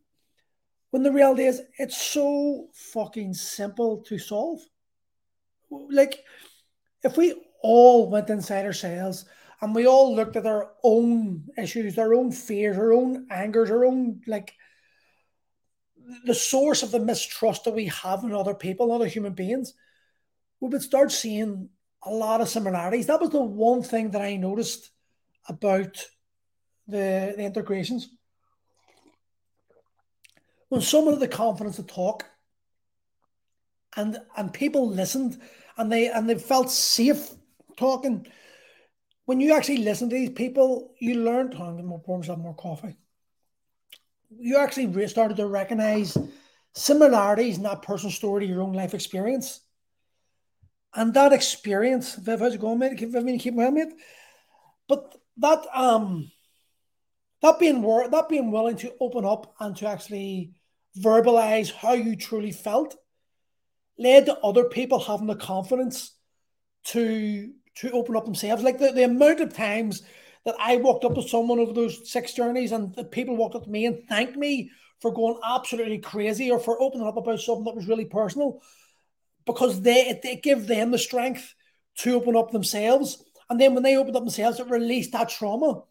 when 0.91 1.03
the 1.03 1.13
reality 1.13 1.45
is 1.45 1.63
it's 1.79 2.01
so 2.01 2.69
fucking 2.73 3.35
simple 3.35 3.99
to 4.09 4.19
solve. 4.19 4.61
Like 5.71 6.25
if 7.03 7.17
we 7.17 7.35
all 7.63 8.11
went 8.11 8.31
inside 8.31 8.65
ourselves 8.65 9.25
and 9.61 9.75
we 9.75 9.87
all 9.87 10.15
looked 10.15 10.37
at 10.37 10.47
our 10.47 10.73
own 10.85 11.45
issues, 11.57 11.99
our 11.99 12.15
own 12.15 12.31
fears, 12.31 12.77
our 12.77 12.93
own 12.93 13.27
angers, 13.31 13.71
our 13.71 13.85
own 13.85 14.21
like 14.27 14.55
the 16.25 16.35
source 16.35 16.83
of 16.83 16.91
the 16.91 17.01
mistrust 17.01 17.65
that 17.65 17.75
we 17.75 17.87
have 17.87 18.25
in 18.25 18.33
other 18.33 18.55
people, 18.55 18.93
other 18.93 19.07
human 19.07 19.35
beings, 19.35 19.75
we 20.61 20.69
would 20.69 20.83
start 20.83 21.13
seeing 21.13 21.69
a 22.03 22.11
lot 22.11 22.41
of 22.41 22.49
similarities. 22.49 23.07
That 23.07 23.21
was 23.21 23.31
the 23.31 23.43
one 23.43 23.83
thing 23.83 24.13
that 24.13 24.23
I 24.23 24.37
noticed 24.37 24.91
about 25.49 26.07
the, 26.87 27.35
the 27.37 27.43
integrations. 27.43 28.09
When 30.69 30.81
someone 30.81 31.15
had 31.15 31.21
the 31.21 31.29
confidence 31.29 31.77
to 31.77 31.83
talk 31.83 32.25
and 33.97 34.19
and 34.37 34.53
people 34.53 34.89
listened 34.89 35.41
and 35.77 35.91
they 35.91 36.09
and 36.09 36.29
they 36.29 36.39
felt 36.39 36.71
safe 36.71 37.31
talking. 37.79 38.27
When 39.25 39.41
you 39.41 39.55
actually 39.55 39.79
listen 39.79 40.09
to 40.11 40.17
these 40.17 40.31
people, 40.31 40.95
you 40.99 41.23
learn 41.23 41.51
to 41.51 41.57
get 41.57 41.85
more 41.85 42.01
pour 42.01 42.19
myself 42.19 42.39
more 42.39 42.55
coffee. 42.55 42.97
You 44.31 44.59
actually 44.59 45.07
started 45.09 45.37
to 45.37 45.47
recognize 45.47 46.17
similarities 46.75 47.57
in 47.57 47.63
that 47.65 47.83
personal 47.83 48.13
story 48.13 48.47
to 48.47 48.53
your 48.53 48.63
own 48.63 48.73
life 48.73 48.95
experience. 48.95 49.61
And 50.95 51.13
that 51.15 51.33
experience, 51.33 52.15
Viv, 52.15 52.41
how's 52.41 52.55
it 52.55 52.61
going, 52.61 52.79
mate? 52.79 52.97
Keep, 52.99 53.15
I 53.15 53.37
keep 53.37 53.55
well, 53.55 53.71
mate. 53.71 53.93
But 54.89 55.15
that 55.39 55.65
um 55.75 56.31
that 57.43 57.59
being 57.59 57.83
that 57.83 58.29
being 58.29 58.51
willing 58.51 58.77
to 58.79 58.95
open 59.01 59.25
up 59.25 59.55
and 59.61 59.77
to 59.77 59.87
actually 59.87 60.55
verbalize 60.99 61.73
how 61.73 61.93
you 61.93 62.17
truly 62.17 62.51
felt 62.51 62.97
led 63.99 64.27
to 64.27 64.39
other 64.39 64.65
people 64.65 64.99
having 64.99 65.27
the 65.27 65.37
confidence 65.37 66.13
to 66.85 67.53
to 67.81 67.91
open 67.93 68.17
up 68.17 68.25
themselves. 68.25 68.63
Like 68.63 68.79
the, 68.79 68.93
the 68.93 69.05
amount 69.05 69.41
of 69.41 69.55
times 69.55 70.03
that 70.45 70.57
I 70.59 70.77
walked 70.77 71.05
up 71.05 71.15
to 71.15 71.23
someone 71.23 71.59
over 71.59 71.73
those 71.73 72.11
six 72.11 72.33
journeys 72.33 72.73
and 72.73 72.95
the 72.95 73.05
people 73.05 73.37
walked 73.37 73.55
up 73.55 73.65
to 73.65 73.71
me 73.71 73.87
and 73.87 74.07
thanked 74.09 74.37
me 74.37 74.71
for 75.01 75.13
going 75.13 75.39
absolutely 75.45 75.99
crazy 75.99 76.51
or 76.51 76.59
for 76.59 76.81
opening 76.81 77.07
up 77.07 77.17
about 77.17 77.41
something 77.41 77.65
that 77.65 77.77
was 77.77 77.87
really 77.87 78.05
personal 78.07 78.63
because 79.47 79.81
they 79.81 80.19
they 80.23 80.37
give 80.37 80.67
them 80.67 80.91
the 80.91 80.99
strength 80.99 81.55
to 81.99 82.15
open 82.15 82.37
up 82.37 82.51
themselves. 82.51 83.25
And 83.51 83.61
then 83.61 83.75
when 83.75 83.83
they 83.83 83.97
opened 83.97 84.17
up 84.17 84.23
themselves, 84.23 84.61
it 84.61 84.69
released 84.69 85.13
that 85.13 85.29
trauma. 85.29 85.83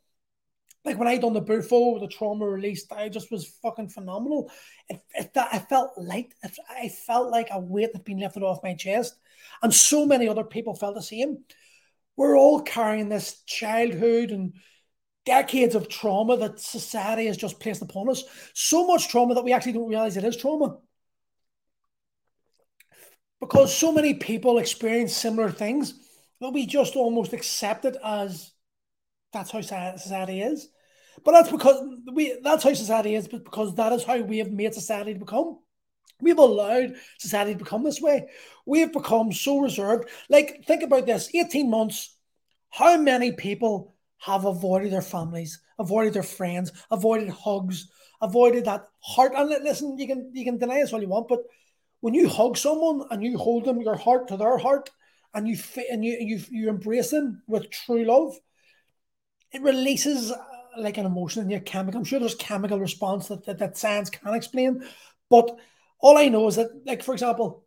Like 0.85 0.97
when 0.97 1.07
I 1.07 1.17
done 1.17 1.33
the 1.33 1.41
Bufo, 1.41 1.99
the 1.99 2.07
trauma 2.07 2.47
released, 2.47 2.93
I 2.93 3.09
just 3.09 3.29
was 3.29 3.47
fucking 3.61 3.89
phenomenal. 3.89 4.49
It, 4.87 5.01
it, 5.13 5.31
I 5.35 5.59
felt 5.59 5.97
light. 5.97 6.33
I 6.69 6.87
felt 6.87 7.29
like 7.29 7.49
a 7.51 7.59
weight 7.59 7.89
had 7.93 8.05
been 8.05 8.19
lifted 8.19 8.43
off 8.43 8.63
my 8.63 8.73
chest. 8.73 9.17
And 9.61 9.73
so 9.73 10.05
many 10.05 10.29
other 10.29 10.43
people 10.43 10.75
felt 10.75 10.95
the 10.95 11.01
same. 11.01 11.39
We're 12.17 12.37
all 12.37 12.61
carrying 12.61 13.09
this 13.09 13.43
childhood 13.45 14.31
and 14.31 14.53
decades 15.25 15.75
of 15.75 15.87
trauma 15.87 16.37
that 16.37 16.59
society 16.59 17.27
has 17.27 17.37
just 17.37 17.59
placed 17.59 17.81
upon 17.81 18.09
us. 18.09 18.23
So 18.53 18.87
much 18.87 19.07
trauma 19.07 19.35
that 19.35 19.43
we 19.43 19.53
actually 19.53 19.73
don't 19.73 19.87
realize 19.87 20.17
it 20.17 20.23
is 20.23 20.35
trauma. 20.35 20.77
Because 23.39 23.75
so 23.75 23.91
many 23.91 24.15
people 24.15 24.57
experience 24.57 25.15
similar 25.15 25.51
things 25.51 25.93
that 26.41 26.49
we 26.49 26.65
just 26.65 26.95
almost 26.95 27.33
accept 27.33 27.85
it 27.85 27.95
as 28.03 28.51
that's 29.31 29.51
how 29.51 29.61
society 29.61 30.41
is. 30.41 30.69
But 31.23 31.33
that's 31.33 31.51
because 31.51 31.83
we 32.13 32.39
that's 32.43 32.63
how 32.63 32.73
society 32.73 33.15
is, 33.15 33.27
but 33.27 33.43
because 33.43 33.75
that 33.75 33.93
is 33.93 34.03
how 34.03 34.19
we 34.21 34.39
have 34.39 34.51
made 34.51 34.73
society 34.73 35.13
to 35.13 35.19
become. 35.19 35.59
We've 36.21 36.37
allowed 36.37 36.95
society 37.17 37.53
to 37.53 37.63
become 37.63 37.83
this 37.83 38.01
way. 38.01 38.27
We've 38.65 38.91
become 38.91 39.31
so 39.31 39.59
reserved. 39.59 40.09
Like, 40.29 40.65
think 40.65 40.83
about 40.83 41.05
this 41.05 41.29
18 41.33 41.69
months. 41.69 42.15
How 42.69 42.97
many 42.97 43.31
people 43.31 43.95
have 44.19 44.45
avoided 44.45 44.91
their 44.91 45.01
families, 45.01 45.61
avoided 45.79 46.13
their 46.13 46.23
friends, 46.23 46.71
avoided 46.89 47.29
hugs, 47.29 47.89
avoided 48.21 48.65
that 48.65 48.87
heart? 48.99 49.33
And 49.35 49.49
listen, 49.63 49.97
you 49.97 50.07
can 50.07 50.31
you 50.33 50.43
can 50.43 50.57
deny 50.57 50.81
us 50.81 50.91
all 50.91 51.01
you 51.01 51.07
want, 51.07 51.27
but 51.27 51.43
when 51.99 52.13
you 52.13 52.27
hug 52.27 52.57
someone 52.57 53.03
and 53.11 53.23
you 53.23 53.37
hold 53.37 53.65
them, 53.65 53.81
your 53.81 53.95
heart 53.95 54.27
to 54.27 54.37
their 54.37 54.57
heart, 54.57 54.89
and 55.33 55.47
you 55.47 55.57
and 55.89 56.03
you 56.03 56.17
you, 56.19 56.41
you 56.49 56.69
embrace 56.69 57.11
them 57.11 57.43
with 57.47 57.69
true 57.69 58.05
love, 58.05 58.35
it 59.51 59.61
releases 59.61 60.31
uh, 60.31 60.37
like 60.77 60.97
an 60.97 61.05
emotion 61.05 61.43
in 61.43 61.49
your 61.49 61.59
chemical. 61.59 61.99
I'm 61.99 62.05
sure 62.05 62.19
there's 62.19 62.35
chemical 62.35 62.79
response 62.79 63.27
that, 63.27 63.45
that, 63.45 63.59
that 63.59 63.77
science 63.77 64.09
can't 64.09 64.35
explain. 64.35 64.83
But 65.29 65.57
all 65.99 66.17
I 66.17 66.29
know 66.29 66.47
is 66.47 66.55
that, 66.55 66.69
like, 66.85 67.03
for 67.03 67.13
example, 67.13 67.65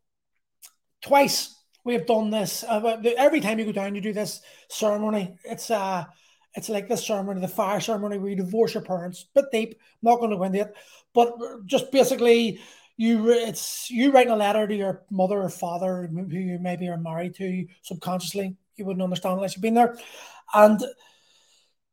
twice 1.03 1.55
we 1.85 1.95
have 1.95 2.07
done 2.07 2.31
this. 2.31 2.65
Uh, 2.65 3.01
every 3.17 3.41
time 3.41 3.59
you 3.59 3.65
go 3.65 3.73
down, 3.73 3.95
you 3.95 4.01
do 4.01 4.13
this 4.13 4.41
ceremony. 4.69 5.35
It's 5.45 5.71
uh 5.71 6.05
it's 6.55 6.69
like 6.69 6.89
this 6.89 7.07
ceremony, 7.07 7.41
the 7.41 7.49
fire 7.49 7.81
ceremony 7.81 8.19
where 8.19 8.31
you 8.31 8.37
divorce 8.37 8.75
your 8.75 8.83
parents. 8.83 9.27
Bit 9.35 9.47
deep, 9.53 9.81
not 10.03 10.19
going 10.19 10.31
to 10.31 10.37
go 10.37 10.43
into 10.45 10.61
it. 10.61 10.75
But 11.15 11.35
just 11.67 11.93
basically 11.93 12.61
you 12.97 13.31
it's 13.31 13.91
you 13.91 14.13
writing 14.13 14.33
a 14.33 14.37
letter 14.37 14.67
to 14.67 14.75
your 14.75 15.05
mother 15.11 15.41
or 15.41 15.49
father 15.49 16.09
who 16.13 16.37
you 16.37 16.59
maybe 16.59 16.89
are 16.89 16.99
married 16.99 17.35
to 17.37 17.67
subconsciously. 17.83 18.57
You 18.77 18.85
wouldn't 18.85 19.03
understand 19.03 19.35
unless 19.35 19.55
you've 19.57 19.63
been 19.63 19.75
there. 19.75 19.97
And 20.53 20.83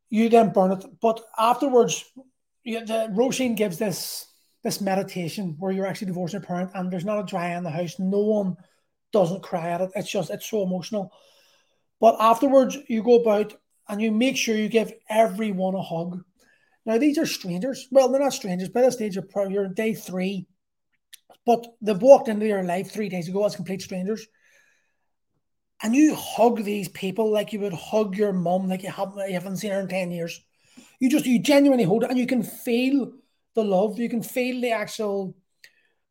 you 0.09 0.29
then 0.29 0.51
burn 0.51 0.71
it. 0.71 0.85
But 1.01 1.21
afterwards, 1.37 2.03
you, 2.63 2.85
the 2.85 3.09
Roisin 3.13 3.55
gives 3.55 3.77
this 3.77 4.25
this 4.67 4.81
meditation 4.81 5.55
where 5.57 5.71
you're 5.71 5.87
actually 5.87 6.07
divorcing 6.07 6.41
a 6.41 6.45
parent 6.45 6.71
and 6.73 6.91
there's 6.91 7.05
not 7.05 7.19
a 7.19 7.25
dry 7.25 7.47
eye 7.53 7.57
in 7.57 7.63
the 7.63 7.69
house. 7.69 7.97
No 7.99 8.19
one 8.19 8.57
doesn't 9.13 9.41
cry 9.41 9.69
at 9.69 9.81
it. 9.81 9.91
It's 9.95 10.11
just 10.11 10.29
it's 10.29 10.49
so 10.49 10.63
emotional. 10.63 11.11
But 11.99 12.17
afterwards, 12.19 12.77
you 12.87 13.01
go 13.01 13.21
about 13.21 13.53
and 13.87 14.01
you 14.01 14.11
make 14.11 14.37
sure 14.37 14.55
you 14.55 14.69
give 14.69 14.91
everyone 15.09 15.75
a 15.75 15.81
hug. 15.81 16.21
Now 16.85 16.97
these 16.97 17.17
are 17.17 17.25
strangers. 17.25 17.87
Well, 17.91 18.09
they're 18.09 18.21
not 18.21 18.33
strangers. 18.33 18.69
By 18.69 18.81
this 18.81 18.95
stage, 18.95 19.15
you're, 19.15 19.49
you're 19.49 19.69
day 19.69 19.93
three, 19.93 20.47
but 21.45 21.65
they've 21.81 22.01
walked 22.01 22.27
into 22.27 22.45
your 22.45 22.63
life 22.63 22.91
three 22.91 23.09
days 23.09 23.29
ago 23.29 23.45
as 23.45 23.55
complete 23.55 23.81
strangers 23.81 24.27
and 25.83 25.95
you 25.95 26.15
hug 26.15 26.63
these 26.63 26.89
people 26.89 27.31
like 27.31 27.53
you 27.53 27.59
would 27.59 27.73
hug 27.73 28.17
your 28.17 28.33
mum, 28.33 28.67
like 28.67 28.83
you 28.83 28.89
haven't, 28.89 29.27
you 29.27 29.33
haven't 29.33 29.57
seen 29.57 29.71
her 29.71 29.79
in 29.79 29.87
10 29.87 30.11
years. 30.11 30.41
You 30.99 31.09
just, 31.09 31.25
you 31.25 31.39
genuinely 31.39 31.83
hold 31.83 32.03
it 32.03 32.09
and 32.09 32.17
you 32.17 32.25
can 32.25 32.41
feel 32.41 33.11
the 33.57 33.63
love. 33.63 33.99
You 33.99 34.07
can 34.07 34.23
feel 34.23 34.61
the 34.61 34.71
actual, 34.71 35.35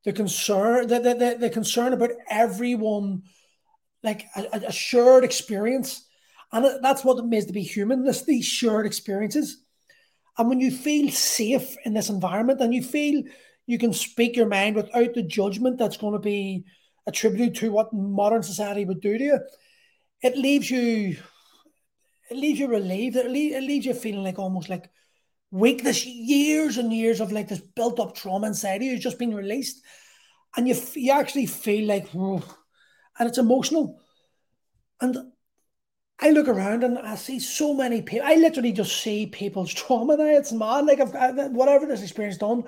the 0.04 0.12
concern, 0.12 0.88
the, 0.88 0.98
the, 0.98 1.36
the, 1.38 1.50
concern 1.50 1.92
about 1.92 2.10
everyone, 2.28 3.22
like 4.02 4.26
a, 4.36 4.66
a 4.66 4.72
shared 4.72 5.24
experience. 5.24 6.06
And 6.52 6.82
that's 6.82 7.04
what 7.04 7.18
it 7.18 7.24
means 7.24 7.46
to 7.46 7.52
be 7.52 7.62
human, 7.62 8.04
this, 8.04 8.22
these 8.22 8.44
shared 8.44 8.84
experiences. 8.84 9.62
And 10.36 10.48
when 10.48 10.60
you 10.60 10.70
feel 10.70 11.10
safe 11.10 11.76
in 11.84 11.94
this 11.94 12.10
environment 12.10 12.60
and 12.60 12.74
you 12.74 12.82
feel 12.82 13.22
you 13.66 13.78
can 13.78 13.92
speak 13.92 14.36
your 14.36 14.46
mind 14.46 14.76
without 14.76 15.14
the 15.14 15.22
judgment 15.22 15.78
that's 15.78 15.96
going 15.96 16.12
to 16.12 16.18
be 16.18 16.64
attributed 17.06 17.54
to 17.56 17.72
what 17.72 17.92
modern 17.92 18.42
society 18.42 18.84
would 18.84 19.00
do 19.00 19.16
to 19.16 19.24
you, 19.24 19.40
it 20.22 20.36
leaves 20.36 20.70
you 20.70 21.16
it 22.28 22.36
leaves 22.36 22.58
you 22.58 22.66
relieved. 22.66 23.14
It, 23.14 23.26
it 23.26 23.62
leaves 23.62 23.86
you 23.86 23.94
feeling 23.94 24.24
like 24.24 24.38
almost 24.38 24.68
like 24.68 24.90
weakness, 25.58 26.04
years 26.04 26.76
and 26.76 26.92
years 26.92 27.20
of 27.20 27.32
like 27.32 27.48
this 27.48 27.60
built 27.60 27.98
up 27.98 28.14
trauma 28.14 28.48
inside 28.48 28.82
you 28.82 28.92
has 28.92 29.00
just 29.00 29.18
been 29.18 29.34
released. 29.34 29.82
And 30.56 30.68
you, 30.68 30.75
you 30.94 31.12
actually 31.12 31.46
feel 31.46 31.86
like, 31.86 32.08
Whoa. 32.08 32.42
and 33.18 33.28
it's 33.28 33.38
emotional. 33.38 34.00
And 35.00 35.16
I 36.18 36.30
look 36.30 36.48
around 36.48 36.82
and 36.82 36.98
I 36.98 37.14
see 37.16 37.38
so 37.38 37.75
many 37.75 38.02
people. 38.02 38.26
I 38.26 38.36
literally 38.36 38.72
just 38.72 39.02
see 39.02 39.26
people's 39.26 39.72
trauma 39.75 40.16
now. 40.16 40.25
It's 40.25 40.52
mad. 40.52 40.86
Like, 40.86 41.00
I've, 41.00 41.50
whatever 41.52 41.86
this 41.86 42.02
experience 42.02 42.38
done, 42.38 42.64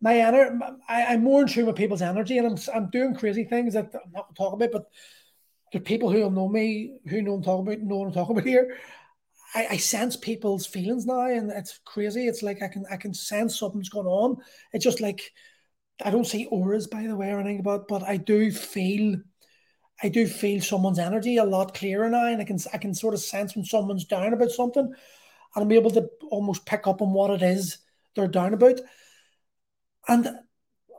my 0.00 0.18
energy, 0.18 0.58
I, 0.88 1.14
am 1.14 1.22
more 1.22 1.42
in 1.42 1.48
tune 1.48 1.66
with 1.66 1.76
people's 1.76 2.02
energy, 2.02 2.36
and 2.36 2.46
I'm 2.48 2.56
I'm 2.74 2.90
doing 2.90 3.14
crazy 3.14 3.44
things 3.44 3.74
that 3.74 3.92
I'm 3.94 4.10
not 4.12 4.34
talking 4.34 4.60
about. 4.60 4.72
But 4.72 4.86
the 5.72 5.78
people 5.78 6.10
who 6.10 6.28
know 6.28 6.48
me, 6.48 6.96
who 7.08 7.22
know 7.22 7.34
I'm 7.34 7.42
talking 7.42 7.66
about, 7.66 7.86
know 7.86 7.96
what 7.98 8.06
I'm 8.08 8.12
talking 8.12 8.36
about 8.36 8.48
here. 8.48 8.76
I, 9.54 9.66
I 9.70 9.76
sense 9.76 10.16
people's 10.16 10.66
feelings 10.66 11.06
now, 11.06 11.26
and 11.26 11.50
it's 11.50 11.78
crazy. 11.84 12.26
It's 12.26 12.42
like 12.42 12.62
I 12.62 12.68
can 12.68 12.84
I 12.90 12.96
can 12.96 13.14
sense 13.14 13.58
something's 13.58 13.88
going 13.88 14.06
on. 14.06 14.36
It's 14.72 14.84
just 14.84 15.00
like 15.00 15.32
I 16.04 16.10
don't 16.10 16.26
see 16.26 16.46
auras, 16.46 16.86
by 16.86 17.06
the 17.06 17.16
way, 17.16 17.30
or 17.30 17.40
anything 17.40 17.60
about, 17.60 17.88
but 17.88 18.02
I 18.02 18.16
do 18.16 18.50
feel 18.50 19.16
I 20.02 20.08
do 20.08 20.26
feel 20.26 20.60
someone's 20.60 20.98
energy 20.98 21.36
a 21.36 21.44
lot 21.44 21.74
clearer 21.74 22.08
now, 22.08 22.26
and 22.26 22.40
I 22.40 22.44
can 22.44 22.58
I 22.72 22.78
can 22.78 22.94
sort 22.94 23.14
of 23.14 23.20
sense 23.20 23.54
when 23.54 23.64
someone's 23.64 24.04
down 24.04 24.32
about 24.32 24.50
something, 24.50 24.84
and 24.84 24.94
I'm 25.64 25.72
able 25.72 25.90
to 25.92 26.08
almost 26.30 26.66
pick 26.66 26.86
up 26.86 27.02
on 27.02 27.12
what 27.12 27.30
it 27.30 27.42
is 27.42 27.78
they're 28.14 28.28
down 28.28 28.54
about. 28.54 28.80
And 30.08 30.28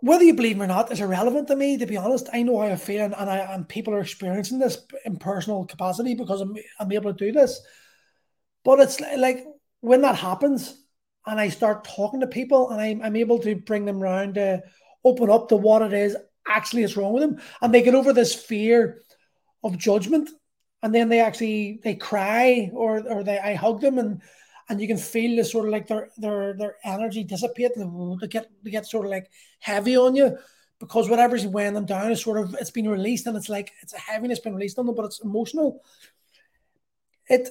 whether 0.02 0.24
you 0.24 0.34
believe 0.34 0.58
me 0.58 0.66
or 0.66 0.68
not 0.68 0.92
is 0.92 1.00
irrelevant 1.00 1.48
to 1.48 1.56
me. 1.56 1.78
To 1.78 1.86
be 1.86 1.98
honest, 1.98 2.28
I 2.34 2.44
know 2.44 2.60
how 2.60 2.68
I 2.68 2.76
feel, 2.76 3.02
and, 3.02 3.16
and 3.18 3.30
I 3.30 3.38
and 3.38 3.68
people 3.68 3.94
are 3.94 4.02
experiencing 4.02 4.60
this 4.60 4.78
in 5.06 5.18
personal 5.18 5.66
capacity 5.66 6.14
because 6.14 6.42
I'm 6.42 6.56
I'm 6.80 6.92
able 6.92 7.14
to 7.14 7.26
do 7.26 7.32
this. 7.32 7.62
But 8.64 8.80
it's 8.80 9.00
like 9.00 9.46
when 9.82 10.02
that 10.02 10.16
happens, 10.16 10.82
and 11.26 11.40
I 11.40 11.50
start 11.50 11.86
talking 11.86 12.22
to 12.22 12.28
people, 12.28 12.70
and 12.70 12.82
I'm 12.82 13.02
I'm 13.02 13.16
able 13.16 13.40
to 13.40 13.56
bring 13.56 13.86
them 13.86 14.02
around 14.02 14.36
to 14.36 14.64
open 15.04 15.30
up 15.30 15.50
to 15.50 15.56
what 15.56 15.82
it 15.82 15.94
is 15.94 16.16
actually 16.48 16.84
is 16.84 16.98
wrong 16.98 17.14
with 17.14 17.24
them, 17.24 17.42
and 17.62 17.74
they 17.74 17.82
get 17.82 17.96
over 17.96 18.14
this 18.14 18.34
fear 18.34 19.02
of 19.64 19.78
judgment, 19.78 20.30
and 20.82 20.94
then 20.94 21.10
they 21.10 21.20
actually 21.20 21.80
they 21.84 21.96
cry 21.96 22.70
or 22.74 23.02
or 23.10 23.24
they 23.24 23.40
I 23.40 23.56
hug 23.56 23.82
them 23.82 23.98
and 23.98 24.22
and 24.70 24.80
you 24.80 24.88
can 24.88 24.98
feel 24.98 25.36
the 25.36 25.44
sort 25.44 25.66
of 25.66 25.72
like 25.72 25.88
their 25.88 26.10
their 26.18 26.54
their 26.54 26.76
energy 26.84 27.24
dissipate 27.24 27.72
they 27.76 28.28
get 28.28 28.50
they 28.64 28.72
get 28.72 28.86
sort 28.86 29.06
of 29.06 29.12
like 29.12 29.30
heavy 29.60 29.98
on 29.98 30.16
you 30.16 30.38
because 30.80 31.10
whatever's 31.10 31.48
weighing 31.48 31.74
them 31.74 31.86
down 31.86 32.12
is 32.12 32.22
sort 32.22 32.38
of 32.38 32.56
it's 32.60 32.72
been 32.72 32.90
released 32.90 33.26
and 33.26 33.38
it's 33.38 33.50
like 33.50 33.72
it's 33.82 33.94
a 33.94 33.98
heaviness 34.00 34.40
been 34.40 34.56
released 34.56 34.78
on 34.78 34.86
them, 34.86 34.96
but 34.96 35.06
it's 35.06 35.22
emotional. 35.22 35.82
It 37.30 37.50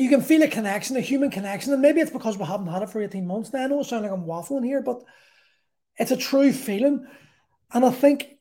you 0.00 0.08
can 0.08 0.22
feel 0.22 0.42
a 0.42 0.48
connection, 0.48 0.96
a 0.96 1.00
human 1.00 1.30
connection, 1.30 1.74
and 1.74 1.82
maybe 1.82 2.00
it's 2.00 2.10
because 2.10 2.38
we 2.38 2.46
haven't 2.46 2.68
had 2.68 2.80
it 2.80 2.88
for 2.88 3.02
18 3.02 3.26
months 3.26 3.52
now. 3.52 3.64
I 3.64 3.66
know 3.66 3.80
it 3.80 3.84
sounds 3.84 4.02
like 4.02 4.10
I'm 4.10 4.24
waffling 4.24 4.64
here, 4.64 4.80
but 4.80 5.02
it's 5.98 6.10
a 6.10 6.16
true 6.16 6.54
feeling. 6.54 7.06
And 7.74 7.84
I 7.84 7.90
think 7.90 8.38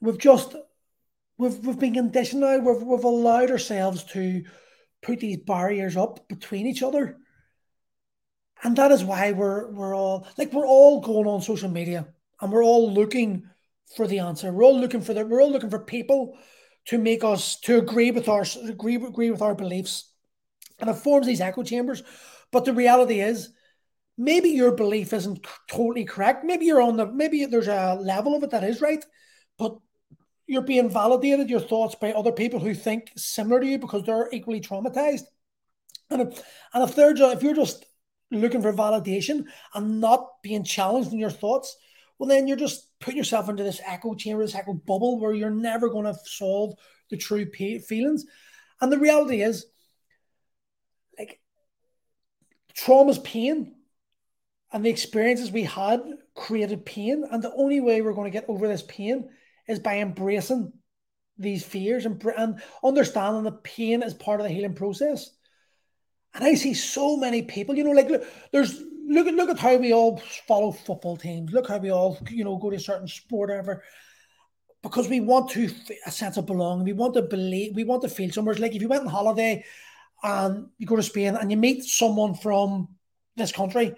we've 0.00 0.18
just 0.18 0.56
we've 1.38 1.64
we've 1.64 1.78
been 1.78 1.94
conditioned 1.94 2.40
now, 2.40 2.58
we've 2.58 2.82
we've 2.82 3.04
allowed 3.04 3.52
ourselves 3.52 4.02
to 4.14 4.42
put 5.00 5.20
these 5.20 5.36
barriers 5.36 5.96
up 5.96 6.26
between 6.28 6.66
each 6.66 6.82
other. 6.82 7.18
And 8.64 8.74
that 8.74 8.90
is 8.90 9.04
why 9.04 9.30
we're 9.30 9.70
we're 9.70 9.94
all 9.94 10.26
like 10.36 10.52
we're 10.52 10.66
all 10.66 11.02
going 11.02 11.28
on 11.28 11.40
social 11.40 11.70
media 11.70 12.08
and 12.40 12.50
we're 12.50 12.64
all 12.64 12.92
looking 12.92 13.48
for 13.94 14.08
the 14.08 14.18
answer. 14.18 14.50
We're 14.50 14.64
all 14.64 14.80
looking 14.80 15.02
for 15.02 15.14
the 15.14 15.24
we're 15.24 15.40
all 15.40 15.52
looking 15.52 15.70
for 15.70 15.78
people 15.78 16.36
to 16.86 16.98
make 16.98 17.22
us 17.22 17.60
to 17.60 17.78
agree 17.78 18.10
with 18.10 18.28
our 18.28 18.44
agree 18.64 18.96
agree 18.96 19.30
with 19.30 19.40
our 19.40 19.54
beliefs. 19.54 20.10
And 20.78 20.90
it 20.90 20.94
forms 20.94 21.26
these 21.26 21.40
echo 21.40 21.62
chambers. 21.62 22.02
But 22.52 22.64
the 22.64 22.72
reality 22.72 23.20
is 23.20 23.50
maybe 24.18 24.50
your 24.50 24.72
belief 24.72 25.12
isn't 25.12 25.46
totally 25.68 26.04
correct. 26.04 26.44
Maybe 26.44 26.66
you're 26.66 26.82
on 26.82 26.96
the 26.96 27.06
maybe 27.06 27.46
there's 27.46 27.68
a 27.68 27.94
level 27.94 28.34
of 28.34 28.42
it 28.42 28.50
that 28.50 28.64
is 28.64 28.80
right, 28.80 29.04
but 29.58 29.76
you're 30.46 30.62
being 30.62 30.88
validated 30.88 31.50
your 31.50 31.60
thoughts 31.60 31.96
by 31.96 32.12
other 32.12 32.32
people 32.32 32.60
who 32.60 32.74
think 32.74 33.10
similar 33.16 33.60
to 33.60 33.66
you 33.66 33.78
because 33.78 34.04
they're 34.04 34.28
equally 34.32 34.60
traumatized. 34.60 35.24
And 36.10 36.22
if, 36.22 36.42
and 36.72 36.88
if 36.88 36.94
they're 36.94 37.14
just, 37.14 37.36
if 37.36 37.42
you're 37.42 37.54
just 37.54 37.84
looking 38.30 38.62
for 38.62 38.72
validation 38.72 39.46
and 39.74 40.00
not 40.00 40.40
being 40.42 40.62
challenged 40.62 41.12
in 41.12 41.18
your 41.18 41.30
thoughts, 41.30 41.76
well, 42.18 42.28
then 42.28 42.46
you're 42.46 42.56
just 42.56 42.88
putting 43.00 43.18
yourself 43.18 43.48
into 43.48 43.62
this 43.62 43.80
echo 43.84 44.14
chamber, 44.14 44.42
this 44.42 44.54
echo 44.54 44.72
bubble 44.72 45.18
where 45.18 45.34
you're 45.34 45.50
never 45.50 45.88
going 45.88 46.06
to 46.06 46.18
solve 46.24 46.74
the 47.10 47.16
true 47.16 47.50
feelings. 47.50 48.24
And 48.80 48.92
the 48.92 48.98
reality 48.98 49.42
is, 49.42 49.66
like, 51.18 51.40
trauma's 52.76 53.18
pain 53.18 53.74
and 54.72 54.84
the 54.84 54.90
experiences 54.90 55.50
we 55.50 55.64
had 55.64 56.02
created 56.34 56.84
pain. 56.84 57.24
And 57.30 57.42
the 57.42 57.54
only 57.54 57.80
way 57.80 58.02
we're 58.02 58.12
going 58.12 58.30
to 58.30 58.38
get 58.38 58.48
over 58.48 58.68
this 58.68 58.82
pain 58.82 59.30
is 59.66 59.78
by 59.78 59.98
embracing 59.98 60.72
these 61.38 61.64
fears 61.64 62.06
and, 62.06 62.22
and 62.36 62.62
understanding 62.84 63.44
that 63.44 63.62
pain 63.62 64.02
is 64.02 64.14
part 64.14 64.40
of 64.40 64.44
the 64.44 64.52
healing 64.52 64.74
process. 64.74 65.30
And 66.34 66.44
I 66.44 66.54
see 66.54 66.74
so 66.74 67.16
many 67.16 67.42
people, 67.42 67.74
you 67.74 67.84
know, 67.84 67.90
like 67.90 68.10
look, 68.10 68.24
there's 68.52 68.78
look 69.08 69.26
at 69.26 69.34
look 69.34 69.48
at 69.48 69.58
how 69.58 69.76
we 69.76 69.92
all 69.92 70.18
follow 70.46 70.72
football 70.72 71.16
teams. 71.16 71.52
Look 71.52 71.68
how 71.68 71.78
we 71.78 71.90
all, 71.90 72.18
you 72.30 72.44
know, 72.44 72.56
go 72.56 72.70
to 72.70 72.76
a 72.76 72.80
certain 72.80 73.08
sport, 73.08 73.50
ever, 73.50 73.82
because 74.82 75.08
we 75.08 75.20
want 75.20 75.50
to 75.50 75.70
a 76.04 76.10
sense 76.10 76.36
of 76.36 76.44
belonging. 76.46 76.84
We 76.84 76.92
want 76.92 77.14
to 77.14 77.22
believe. 77.22 77.74
We 77.74 77.84
want 77.84 78.02
to 78.02 78.08
feel 78.08 78.30
somewhere. 78.30 78.52
It's 78.52 78.60
like 78.60 78.74
if 78.74 78.82
you 78.82 78.88
went 78.88 79.02
on 79.02 79.08
holiday 79.08 79.64
and 80.26 80.66
you 80.76 80.86
go 80.86 80.96
to 80.96 81.02
Spain 81.02 81.36
and 81.36 81.50
you 81.50 81.56
meet 81.56 81.84
someone 81.84 82.34
from 82.34 82.88
this 83.36 83.52
country, 83.52 83.94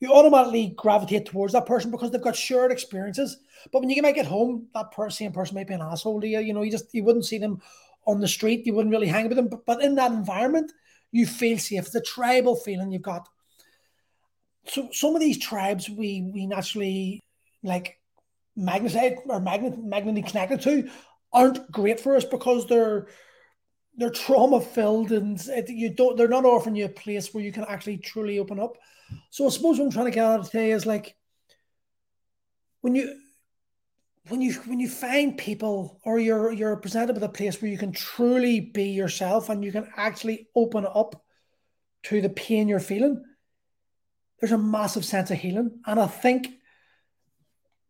you 0.00 0.10
automatically 0.10 0.72
gravitate 0.74 1.26
towards 1.26 1.52
that 1.52 1.66
person 1.66 1.90
because 1.90 2.10
they've 2.10 2.22
got 2.22 2.34
shared 2.34 2.72
experiences. 2.72 3.36
But 3.72 3.80
when 3.80 3.90
you 3.90 4.00
might 4.00 4.14
get 4.14 4.26
home, 4.26 4.68
that 4.72 4.90
person, 4.90 5.26
same 5.26 5.32
person 5.32 5.54
might 5.54 5.68
be 5.68 5.74
an 5.74 5.82
asshole 5.82 6.22
to 6.22 6.26
you. 6.26 6.40
You 6.40 6.54
know, 6.54 6.62
you 6.62 6.70
just 6.70 6.94
you 6.94 7.04
wouldn't 7.04 7.26
see 7.26 7.38
them 7.38 7.60
on 8.06 8.20
the 8.20 8.28
street. 8.28 8.64
You 8.64 8.72
wouldn't 8.72 8.92
really 8.92 9.06
hang 9.06 9.28
with 9.28 9.36
them. 9.36 9.48
But, 9.48 9.66
but 9.66 9.82
in 9.82 9.96
that 9.96 10.12
environment, 10.12 10.72
you 11.12 11.26
feel 11.26 11.58
safe. 11.58 11.94
A 11.94 12.00
tribal 12.00 12.56
feeling 12.56 12.90
you've 12.90 13.02
got. 13.02 13.28
So 14.68 14.88
some 14.92 15.14
of 15.14 15.20
these 15.20 15.38
tribes 15.38 15.90
we 15.90 16.30
we 16.32 16.46
naturally 16.46 17.22
like 17.62 17.98
magnetite 18.58 19.18
or 19.26 19.40
magnet 19.40 19.78
magnetically 19.78 20.30
connected 20.30 20.62
to 20.62 20.90
aren't 21.32 21.70
great 21.70 22.00
for 22.00 22.16
us 22.16 22.24
because 22.24 22.66
they're 22.66 23.08
they're 23.96 24.10
trauma 24.10 24.60
filled 24.60 25.12
and 25.12 25.40
you 25.68 25.90
don't 25.90 26.16
they're 26.16 26.28
not 26.28 26.44
offering 26.44 26.76
you 26.76 26.84
a 26.84 26.88
place 26.88 27.32
where 27.32 27.42
you 27.42 27.52
can 27.52 27.64
actually 27.68 27.98
truly 27.98 28.38
open 28.38 28.60
up. 28.60 28.76
So 29.30 29.46
I 29.46 29.50
suppose 29.50 29.78
what 29.78 29.86
I'm 29.86 29.90
trying 29.90 30.06
to 30.06 30.10
get 30.10 30.24
at 30.24 30.44
today 30.44 30.72
is 30.72 30.86
like 30.86 31.16
when 32.80 32.94
you 32.94 33.18
when 34.28 34.40
you 34.40 34.54
when 34.66 34.80
you 34.80 34.88
find 34.88 35.38
people 35.38 36.00
or 36.04 36.18
you're 36.18 36.52
you're 36.52 36.76
presented 36.76 37.14
with 37.14 37.22
a 37.22 37.28
place 37.28 37.60
where 37.60 37.70
you 37.70 37.78
can 37.78 37.92
truly 37.92 38.60
be 38.60 38.90
yourself 38.90 39.48
and 39.48 39.64
you 39.64 39.72
can 39.72 39.88
actually 39.96 40.48
open 40.54 40.86
up 40.86 41.22
to 42.04 42.20
the 42.20 42.28
pain 42.28 42.68
you're 42.68 42.80
feeling, 42.80 43.24
there's 44.40 44.52
a 44.52 44.58
massive 44.58 45.04
sense 45.04 45.30
of 45.30 45.38
healing. 45.38 45.80
And 45.86 45.98
I 45.98 46.06
think 46.06 46.48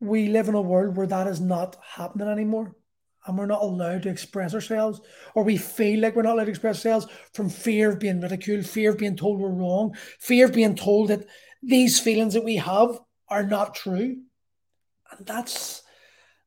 we 0.01 0.29
live 0.29 0.49
in 0.49 0.55
a 0.55 0.61
world 0.61 0.97
where 0.97 1.07
that 1.07 1.27
is 1.27 1.41
not 1.41 1.77
happening 1.83 2.29
anymore. 2.29 2.75
And 3.27 3.37
we're 3.37 3.47
not 3.47 3.63
allowed 3.63 4.05
to 4.05 4.09
express 4.09 4.55
ourselves, 4.55 5.01
or 5.35 5.43
we 5.43 5.57
feel 5.57 6.01
like 6.01 6.15
we're 6.15 6.23
not 6.23 6.35
allowed 6.35 6.45
to 6.45 6.51
express 6.51 6.77
ourselves 6.77 7.07
from 7.33 7.49
fear 7.49 7.91
of 7.91 7.99
being 7.99 8.21
ridiculed, 8.21 8.67
fear 8.67 8.91
of 8.91 8.99
being 8.99 9.17
told 9.17 9.41
we're 9.41 9.51
wrong, 9.51 9.97
fear 10.21 10.47
of 10.47 10.53
being 10.53 10.77
told 10.77 11.09
that 11.09 11.27
these 11.63 11.99
feelings 11.99 12.35
that 12.35 12.45
we 12.45 12.57
have 12.57 13.01
are 13.29 13.43
not 13.43 13.75
true. 13.75 14.19
And 15.11 15.27
that's 15.27 15.83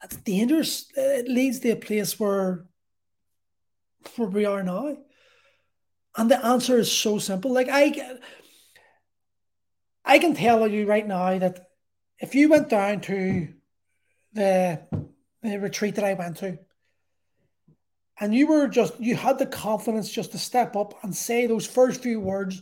that's 0.02 0.16
dangerous. 0.18 0.88
It 0.96 1.28
leads 1.28 1.60
to 1.60 1.72
a 1.72 1.76
place 1.76 2.20
where 2.20 2.66
where 4.16 4.30
we 4.30 4.46
are 4.46 4.64
now. 4.64 4.98
And 6.18 6.32
the 6.32 6.44
answer 6.46 6.78
is 6.78 6.92
so 6.92 7.20
simple. 7.20 7.52
Like 7.52 7.68
I 7.70 8.20
I 10.06 10.20
can 10.20 10.34
tell 10.34 10.68
you 10.68 10.88
right 10.88 11.06
now 11.06 11.38
that 11.38 11.68
if 12.20 12.36
you 12.36 12.50
went 12.50 12.70
down 12.70 13.02
to 13.02 13.50
the 14.34 14.82
the 15.42 15.60
retreat 15.60 15.96
that 15.96 16.06
I 16.06 16.14
went 16.14 16.38
to, 16.38 16.60
and 18.20 18.36
you 18.36 18.48
were 18.48 18.68
just 18.68 19.00
you 19.00 19.16
had 19.16 19.40
the 19.40 19.46
confidence 19.46 20.12
just 20.12 20.32
to 20.34 20.38
step 20.38 20.76
up 20.76 20.94
and 21.04 21.16
say 21.16 21.48
those 21.48 21.66
first 21.66 22.02
few 22.02 22.20
words 22.20 22.62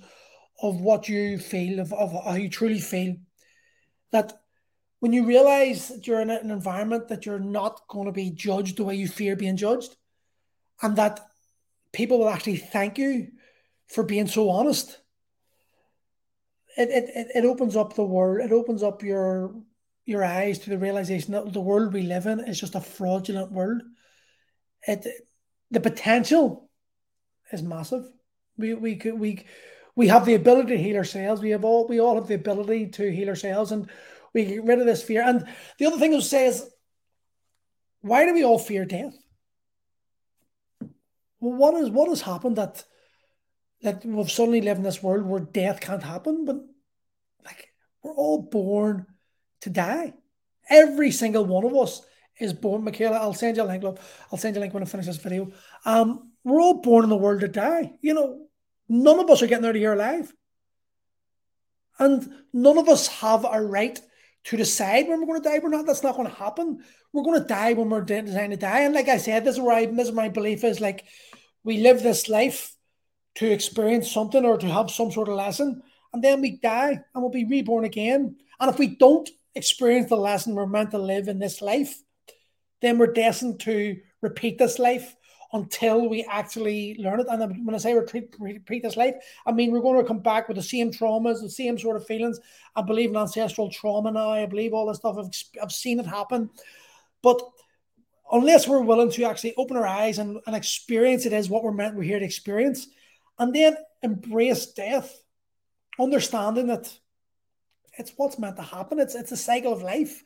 of 0.61 0.81
what 0.81 1.07
you 1.07 1.37
feel, 1.37 1.79
of, 1.79 1.93
of 1.93 2.11
how 2.23 2.33
you 2.33 2.49
truly 2.49 2.79
feel, 2.79 3.15
that 4.11 4.33
when 4.99 5.13
you 5.13 5.25
realize 5.25 5.89
that 5.89 6.07
you're 6.07 6.21
in 6.21 6.31
an 6.31 6.49
environment 6.49 7.07
that 7.09 7.25
you're 7.25 7.39
not 7.39 7.87
going 7.87 8.05
to 8.07 8.11
be 8.11 8.31
judged 8.31 8.77
the 8.77 8.83
way 8.83 8.95
you 8.95 9.07
fear 9.07 9.35
being 9.35 9.57
judged, 9.57 9.95
and 10.81 10.95
that 10.95 11.19
people 11.91 12.19
will 12.19 12.29
actually 12.29 12.57
thank 12.57 12.97
you 12.97 13.27
for 13.87 14.03
being 14.03 14.27
so 14.27 14.49
honest, 14.49 14.99
it, 16.75 16.89
it, 16.89 17.27
it 17.35 17.45
opens 17.45 17.75
up 17.75 17.93
the 17.93 18.03
world, 18.03 18.45
it 18.45 18.51
opens 18.51 18.83
up 18.83 19.03
your 19.03 19.55
your 20.05 20.23
eyes 20.23 20.57
to 20.57 20.69
the 20.69 20.77
realization 20.77 21.33
that 21.33 21.51
the 21.51 21.59
world 21.59 21.91
we 21.91 22.03
live 22.03 22.27
in 22.27 22.39
is 22.39 22.59
just 22.59 22.75
a 22.75 22.81
fraudulent 22.81 23.51
world. 23.51 23.81
It 24.87 25.05
the 25.71 25.79
potential 25.79 26.69
is 27.51 27.61
massive. 27.61 28.09
We 28.57 28.73
we 28.73 28.95
could 28.95 29.19
we 29.19 29.45
we 29.95 30.07
have 30.07 30.25
the 30.25 30.35
ability 30.35 30.77
to 30.77 30.81
heal 30.81 30.97
ourselves. 30.97 31.41
We 31.41 31.51
have 31.51 31.65
all 31.65 31.87
we 31.87 31.99
all 31.99 32.15
have 32.15 32.27
the 32.27 32.35
ability 32.35 32.87
to 32.87 33.11
heal 33.11 33.29
ourselves 33.29 33.71
and 33.71 33.89
we 34.33 34.45
get 34.45 34.63
rid 34.63 34.79
of 34.79 34.85
this 34.85 35.03
fear. 35.03 35.23
And 35.23 35.47
the 35.77 35.85
other 35.85 35.97
thing 35.97 36.13
I'll 36.13 36.21
say 36.21 36.45
is, 36.45 36.69
why 38.01 38.25
do 38.25 38.33
we 38.33 38.43
all 38.43 38.59
fear 38.59 38.85
death? 38.85 39.15
Well, 41.39 41.57
what 41.57 41.73
is 41.75 41.89
what 41.89 42.09
has 42.09 42.21
happened 42.21 42.57
that 42.57 42.83
that 43.81 44.05
we've 44.05 44.31
suddenly 44.31 44.61
lived 44.61 44.79
in 44.79 44.83
this 44.83 45.03
world 45.03 45.25
where 45.25 45.39
death 45.39 45.79
can't 45.79 46.03
happen? 46.03 46.45
But 46.45 46.57
like 47.45 47.69
we're 48.03 48.15
all 48.15 48.41
born 48.41 49.07
to 49.61 49.69
die. 49.69 50.13
Every 50.69 51.11
single 51.11 51.45
one 51.45 51.65
of 51.65 51.75
us 51.75 52.01
is 52.39 52.53
born. 52.53 52.83
Michaela, 52.83 53.17
I'll 53.17 53.33
send 53.33 53.57
you 53.57 53.63
a 53.63 53.65
link. 53.65 53.83
Love. 53.83 53.99
I'll 54.31 54.37
send 54.37 54.55
you 54.55 54.59
a 54.59 54.63
link 54.63 54.73
when 54.73 54.83
I 54.83 54.85
finish 54.85 55.05
this 55.05 55.17
video. 55.17 55.51
Um, 55.85 56.31
we're 56.43 56.61
all 56.61 56.81
born 56.81 57.03
in 57.03 57.09
the 57.09 57.17
world 57.17 57.41
to 57.41 57.47
die. 57.47 57.93
You 58.01 58.13
know, 58.13 58.47
none 58.87 59.19
of 59.19 59.29
us 59.29 59.41
are 59.41 59.47
getting 59.47 59.65
out 59.65 59.75
of 59.75 59.75
here 59.75 59.93
alive. 59.93 60.33
And 61.99 62.31
none 62.53 62.77
of 62.77 62.87
us 62.87 63.07
have 63.07 63.45
a 63.49 63.61
right 63.61 63.99
to 64.45 64.57
decide 64.57 65.07
when 65.07 65.19
we're 65.19 65.27
going 65.27 65.41
to 65.41 65.49
die. 65.49 65.59
We're 65.59 65.69
not. 65.69 65.85
That's 65.85 66.03
not 66.03 66.15
going 66.15 66.29
to 66.29 66.35
happen. 66.35 66.83
We're 67.11 67.23
going 67.23 67.41
to 67.41 67.47
die 67.47 67.73
when 67.73 67.89
we're 67.89 68.01
designed 68.01 68.51
to 68.51 68.57
die. 68.57 68.81
And 68.81 68.93
like 68.93 69.09
I 69.09 69.17
said, 69.17 69.43
this 69.43 69.55
is 69.55 69.61
where 69.61 69.75
I, 69.75 69.85
this 69.85 70.09
is 70.09 70.13
my 70.13 70.29
belief 70.29 70.63
is 70.63 70.79
like 70.79 71.05
we 71.63 71.77
live 71.79 72.03
this 72.03 72.29
life 72.29 72.75
to 73.35 73.51
experience 73.51 74.11
something 74.11 74.45
or 74.45 74.57
to 74.57 74.67
have 74.67 74.89
some 74.89 75.11
sort 75.11 75.27
of 75.27 75.35
lesson, 75.35 75.81
and 76.13 76.23
then 76.23 76.41
we 76.41 76.57
die 76.57 76.91
and 76.91 77.03
we'll 77.15 77.29
be 77.29 77.45
reborn 77.45 77.85
again. 77.85 78.35
And 78.59 78.69
if 78.69 78.79
we 78.79 78.87
don't 78.87 79.29
experience 79.53 80.09
the 80.09 80.15
lesson 80.15 80.55
we're 80.55 80.65
meant 80.65 80.91
to 80.91 80.97
live 80.97 81.27
in 81.27 81.39
this 81.39 81.61
life, 81.61 82.01
then 82.81 82.97
we're 82.97 83.13
destined 83.13 83.59
to 83.61 83.97
repeat 84.21 84.57
this 84.57 84.79
life 84.79 85.15
until 85.53 86.09
we 86.09 86.23
actually 86.29 86.95
learn 86.99 87.19
it. 87.19 87.27
And 87.29 87.65
when 87.65 87.75
I 87.75 87.77
say 87.77 87.93
repeat, 87.93 88.35
repeat 88.39 88.83
this 88.83 88.97
life, 88.97 89.15
I 89.45 89.51
mean 89.51 89.71
we're 89.71 89.81
going 89.81 89.99
to 89.99 90.07
come 90.07 90.19
back 90.19 90.47
with 90.47 90.57
the 90.57 90.63
same 90.63 90.91
traumas, 90.91 91.41
the 91.41 91.49
same 91.49 91.77
sort 91.77 91.95
of 91.95 92.05
feelings. 92.05 92.39
I 92.75 92.81
believe 92.81 93.09
in 93.09 93.15
ancestral 93.15 93.71
trauma 93.71 94.11
now. 94.11 94.29
I 94.29 94.45
believe 94.45 94.73
all 94.73 94.87
this 94.87 94.97
stuff. 94.97 95.17
I've, 95.17 95.63
I've 95.63 95.71
seen 95.71 95.99
it 95.99 96.05
happen. 96.05 96.49
But 97.21 97.41
unless 98.31 98.67
we're 98.67 98.81
willing 98.81 99.11
to 99.11 99.23
actually 99.23 99.55
open 99.55 99.77
our 99.77 99.87
eyes 99.87 100.19
and, 100.19 100.39
and 100.45 100.55
experience 100.55 101.25
it 101.25 101.33
as 101.33 101.49
what 101.49 101.63
we're 101.63 101.71
meant, 101.71 101.95
we're 101.95 102.03
here 102.03 102.19
to 102.19 102.25
experience, 102.25 102.87
and 103.39 103.53
then 103.55 103.77
embrace 104.03 104.67
death, 104.67 105.23
understanding 105.99 106.67
that 106.67 106.93
it's 107.97 108.11
what's 108.17 108.37
meant 108.37 108.57
to 108.57 108.61
happen. 108.61 108.99
It's 108.99 109.15
it's 109.15 109.31
a 109.31 109.37
cycle 109.37 109.73
of 109.73 109.81
life. 109.81 110.23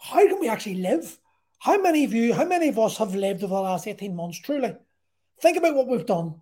How 0.00 0.26
can 0.26 0.40
we 0.40 0.48
actually 0.48 0.76
live? 0.76 1.18
How 1.58 1.80
many 1.80 2.04
of 2.04 2.14
you, 2.14 2.32
how 2.32 2.46
many 2.46 2.68
of 2.68 2.78
us 2.78 2.96
have 2.96 3.14
lived 3.14 3.44
over 3.44 3.54
the 3.54 3.60
last 3.60 3.86
18 3.86 4.16
months 4.16 4.38
truly? 4.38 4.74
Think 5.40 5.58
about 5.58 5.74
what 5.74 5.88
we've 5.88 6.06
done. 6.06 6.40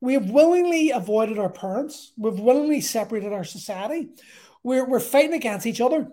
We've 0.00 0.30
willingly 0.30 0.90
avoided 0.90 1.38
our 1.38 1.50
parents. 1.50 2.12
We've 2.16 2.38
willingly 2.38 2.80
separated 2.80 3.32
our 3.32 3.44
society. 3.44 4.08
We're, 4.62 4.88
we're 4.88 5.00
fighting 5.00 5.34
against 5.34 5.66
each 5.66 5.80
other. 5.80 6.08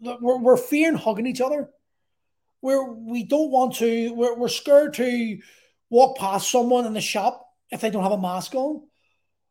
We're, 0.00 0.38
we're 0.38 0.56
fearing 0.56 0.96
hugging 0.96 1.26
each 1.26 1.40
other. 1.40 1.70
We're, 2.62 2.92
we 2.92 3.24
don't 3.24 3.50
want 3.50 3.76
to, 3.76 4.12
we're, 4.12 4.34
we're 4.36 4.48
scared 4.48 4.94
to 4.94 5.38
walk 5.88 6.18
past 6.18 6.50
someone 6.50 6.86
in 6.86 6.94
the 6.94 7.00
shop 7.00 7.46
if 7.70 7.80
they 7.80 7.90
don't 7.90 8.02
have 8.02 8.12
a 8.12 8.18
mask 8.18 8.54
on. 8.54 8.82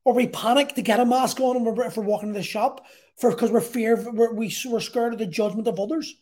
Or 0.03 0.13
we 0.13 0.27
panic 0.27 0.75
to 0.75 0.81
get 0.81 0.99
a 0.99 1.05
mask 1.05 1.39
on 1.39 1.55
and 1.55 1.65
we're, 1.65 1.85
if 1.85 1.97
we're 1.97 2.03
walking 2.03 2.33
to 2.33 2.39
the 2.39 2.43
shop 2.43 2.85
for 3.19 3.31
because 3.31 3.51
we're 3.51 3.61
fear 3.61 3.95
we're, 4.11 4.33
we, 4.33 4.53
we're 4.65 4.79
scared 4.79 5.13
of 5.13 5.19
the 5.19 5.25
judgment 5.25 5.67
of 5.67 5.79
others. 5.79 6.15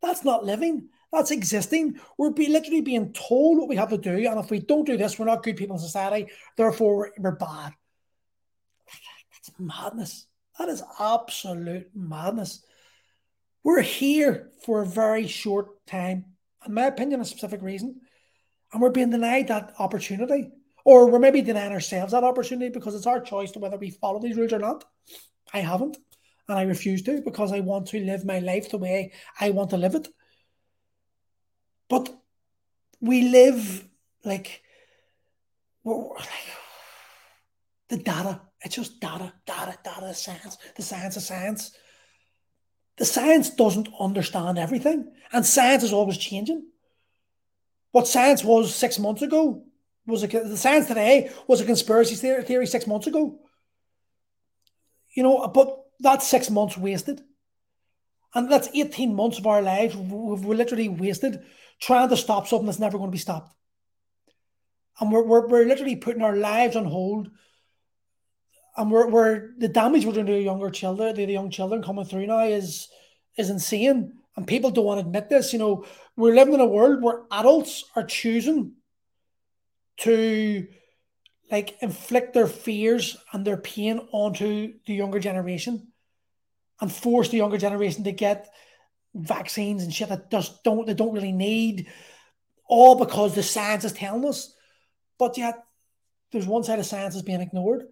That's 0.00 0.24
not 0.24 0.44
living. 0.44 0.88
That's 1.12 1.30
existing. 1.30 2.00
We're 2.16 2.30
be, 2.30 2.48
literally 2.48 2.80
being 2.80 3.12
told 3.12 3.58
what 3.58 3.68
we 3.68 3.76
have 3.76 3.90
to 3.90 3.98
do. 3.98 4.16
And 4.28 4.38
if 4.38 4.50
we 4.50 4.60
don't 4.60 4.86
do 4.86 4.96
this, 4.96 5.18
we're 5.18 5.26
not 5.26 5.42
good 5.42 5.56
people 5.56 5.76
in 5.76 5.82
society. 5.82 6.28
Therefore, 6.56 6.96
we're, 6.96 7.10
we're 7.18 7.36
bad. 7.36 7.74
That's 9.34 9.52
madness. 9.58 10.26
That 10.58 10.68
is 10.68 10.82
absolute 10.98 11.90
madness. 11.94 12.64
We're 13.62 13.82
here 13.82 14.50
for 14.64 14.82
a 14.82 14.86
very 14.86 15.26
short 15.26 15.86
time, 15.86 16.24
in 16.66 16.74
my 16.74 16.86
opinion, 16.86 17.20
a 17.20 17.24
specific 17.24 17.62
reason. 17.62 18.00
And 18.72 18.80
we're 18.80 18.90
being 18.90 19.10
denied 19.10 19.48
that 19.48 19.74
opportunity. 19.78 20.50
Or 20.84 21.08
we're 21.08 21.20
maybe 21.20 21.42
denying 21.42 21.72
ourselves 21.72 22.12
that 22.12 22.24
opportunity 22.24 22.70
because 22.70 22.94
it's 22.94 23.06
our 23.06 23.20
choice 23.20 23.52
to 23.52 23.60
whether 23.60 23.76
we 23.76 23.90
follow 23.90 24.18
these 24.18 24.36
rules 24.36 24.52
or 24.52 24.58
not. 24.58 24.84
I 25.52 25.60
haven't 25.60 25.96
and 26.48 26.58
I 26.58 26.62
refuse 26.62 27.02
to 27.02 27.22
because 27.22 27.52
I 27.52 27.60
want 27.60 27.86
to 27.88 28.00
live 28.00 28.24
my 28.24 28.40
life 28.40 28.70
the 28.70 28.78
way 28.78 29.12
I 29.40 29.50
want 29.50 29.70
to 29.70 29.76
live 29.76 29.94
it. 29.94 30.08
But 31.88 32.08
we 33.00 33.28
live 33.28 33.88
like, 34.24 34.62
like 35.84 36.28
the 37.88 37.96
data. 37.98 38.40
It's 38.62 38.76
just 38.76 39.00
data, 39.00 39.32
data, 39.44 39.76
data, 39.82 40.14
science, 40.14 40.56
the 40.76 40.82
science 40.82 41.16
of 41.16 41.22
science. 41.22 41.72
The 42.96 43.04
science 43.04 43.50
doesn't 43.50 43.88
understand 43.98 44.58
everything, 44.58 45.12
and 45.32 45.44
science 45.44 45.82
is 45.82 45.92
always 45.92 46.18
changing. 46.18 46.66
What 47.90 48.06
science 48.06 48.44
was 48.44 48.74
six 48.74 48.98
months 48.98 49.22
ago 49.22 49.64
was 50.06 50.22
a, 50.22 50.26
the 50.26 50.56
science 50.56 50.86
today 50.86 51.30
was 51.46 51.60
a 51.60 51.64
conspiracy 51.64 52.14
theory 52.14 52.66
six 52.66 52.86
months 52.86 53.06
ago. 53.06 53.38
You 55.14 55.22
know, 55.22 55.46
but 55.48 55.81
that's 56.02 56.28
six 56.28 56.50
months 56.50 56.76
wasted. 56.76 57.22
And 58.34 58.50
that's 58.50 58.68
18 58.74 59.14
months 59.14 59.38
of 59.38 59.46
our 59.46 59.62
lives 59.62 59.94
we've 59.94 60.44
literally 60.44 60.88
wasted 60.88 61.42
trying 61.80 62.08
to 62.08 62.16
stop 62.16 62.46
something 62.46 62.66
that's 62.66 62.78
never 62.78 62.98
going 62.98 63.10
to 63.10 63.14
be 63.14 63.18
stopped. 63.18 63.54
And 65.00 65.10
we're, 65.10 65.22
we're, 65.22 65.46
we're 65.48 65.66
literally 65.66 65.96
putting 65.96 66.22
our 66.22 66.36
lives 66.36 66.76
on 66.76 66.84
hold. 66.84 67.30
And 68.76 68.90
we're, 68.90 69.08
we're 69.08 69.50
the 69.58 69.68
damage 69.68 70.04
we're 70.04 70.12
doing 70.12 70.26
to 70.26 70.32
the 70.32 70.40
younger 70.40 70.70
children, 70.70 71.14
the, 71.14 71.26
the 71.26 71.32
young 71.32 71.50
children 71.50 71.82
coming 71.82 72.04
through 72.04 72.26
now 72.26 72.44
is 72.44 72.88
is 73.36 73.50
insane. 73.50 74.14
And 74.36 74.46
people 74.46 74.70
don't 74.70 74.84
want 74.84 75.00
to 75.00 75.06
admit 75.06 75.28
this. 75.28 75.52
You 75.52 75.58
know, 75.58 75.84
we're 76.16 76.34
living 76.34 76.54
in 76.54 76.60
a 76.60 76.66
world 76.66 77.02
where 77.02 77.22
adults 77.30 77.84
are 77.94 78.04
choosing 78.04 78.72
to 79.98 80.66
like 81.50 81.76
inflict 81.82 82.32
their 82.32 82.46
fears 82.46 83.18
and 83.32 83.44
their 83.44 83.58
pain 83.58 84.00
onto 84.10 84.72
the 84.86 84.94
younger 84.94 85.18
generation 85.18 85.91
and 86.82 86.92
force 86.92 87.28
the 87.28 87.36
younger 87.36 87.58
generation 87.58 88.02
to 88.02 88.12
get 88.12 88.48
vaccines 89.14 89.84
and 89.84 89.94
shit 89.94 90.08
that 90.08 90.30
just 90.32 90.64
don't 90.64 90.84
they 90.86 90.94
don't 90.94 91.14
really 91.14 91.32
need, 91.32 91.86
all 92.66 92.96
because 92.96 93.34
the 93.34 93.42
science 93.42 93.84
is 93.84 93.92
telling 93.92 94.26
us. 94.26 94.52
But 95.16 95.38
yet, 95.38 95.64
there's 96.32 96.46
one 96.46 96.64
side 96.64 96.80
of 96.80 96.86
science 96.86 97.14
is 97.14 97.22
being 97.22 97.40
ignored, 97.40 97.84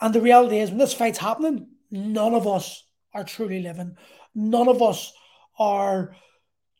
and 0.00 0.14
the 0.14 0.20
reality 0.20 0.58
is 0.58 0.68
when 0.68 0.78
this 0.78 0.92
fight's 0.92 1.18
happening, 1.18 1.66
none 1.90 2.34
of 2.34 2.46
us 2.46 2.84
are 3.14 3.24
truly 3.24 3.62
living. 3.62 3.96
None 4.34 4.68
of 4.68 4.82
us 4.82 5.12
are 5.58 6.14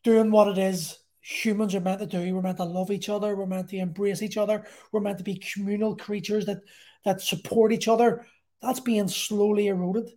doing 0.03 0.29
what 0.29 0.47
it 0.47 0.57
is 0.59 0.99
humans 1.21 1.75
are 1.75 1.81
meant 1.81 1.99
to 1.99 2.05
do. 2.05 2.33
We're 2.33 2.41
meant 2.41 2.57
to 2.57 2.63
love 2.63 2.91
each 2.91 3.09
other. 3.09 3.35
We're 3.35 3.45
meant 3.45 3.69
to 3.69 3.77
embrace 3.77 4.21
each 4.21 4.37
other. 4.37 4.65
We're 4.91 5.01
meant 5.01 5.17
to 5.17 5.23
be 5.23 5.41
communal 5.53 5.95
creatures 5.95 6.45
that 6.45 6.61
that 7.03 7.21
support 7.21 7.71
each 7.71 7.87
other. 7.87 8.25
That's 8.61 8.79
being 8.79 9.07
slowly 9.07 9.67
eroded 9.67 10.11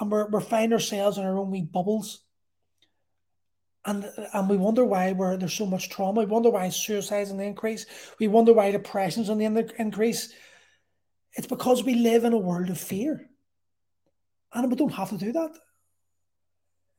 and 0.00 0.10
we're, 0.10 0.28
we're 0.28 0.40
finding 0.40 0.72
ourselves 0.72 1.18
in 1.18 1.24
our 1.24 1.38
own 1.38 1.50
wee 1.50 1.62
bubbles. 1.62 2.20
And, 3.84 4.04
and 4.34 4.48
we 4.48 4.56
wonder 4.56 4.84
why 4.84 5.12
we're, 5.12 5.36
there's 5.36 5.54
so 5.54 5.66
much 5.66 5.88
trauma. 5.88 6.20
We 6.20 6.26
wonder 6.26 6.50
why 6.50 6.68
suicide's 6.68 7.30
on 7.30 7.38
the 7.38 7.44
increase. 7.44 7.86
We 8.18 8.28
wonder 8.28 8.52
why 8.52 8.70
depression's 8.70 9.30
on 9.30 9.38
the 9.38 9.72
increase. 9.78 10.32
It's 11.34 11.46
because 11.46 11.84
we 11.84 11.94
live 11.94 12.24
in 12.24 12.32
a 12.32 12.38
world 12.38 12.70
of 12.70 12.78
fear. 12.78 13.28
And 14.52 14.70
we 14.70 14.76
don't 14.76 14.92
have 14.92 15.10
to 15.10 15.18
do 15.18 15.32
that. 15.32 15.56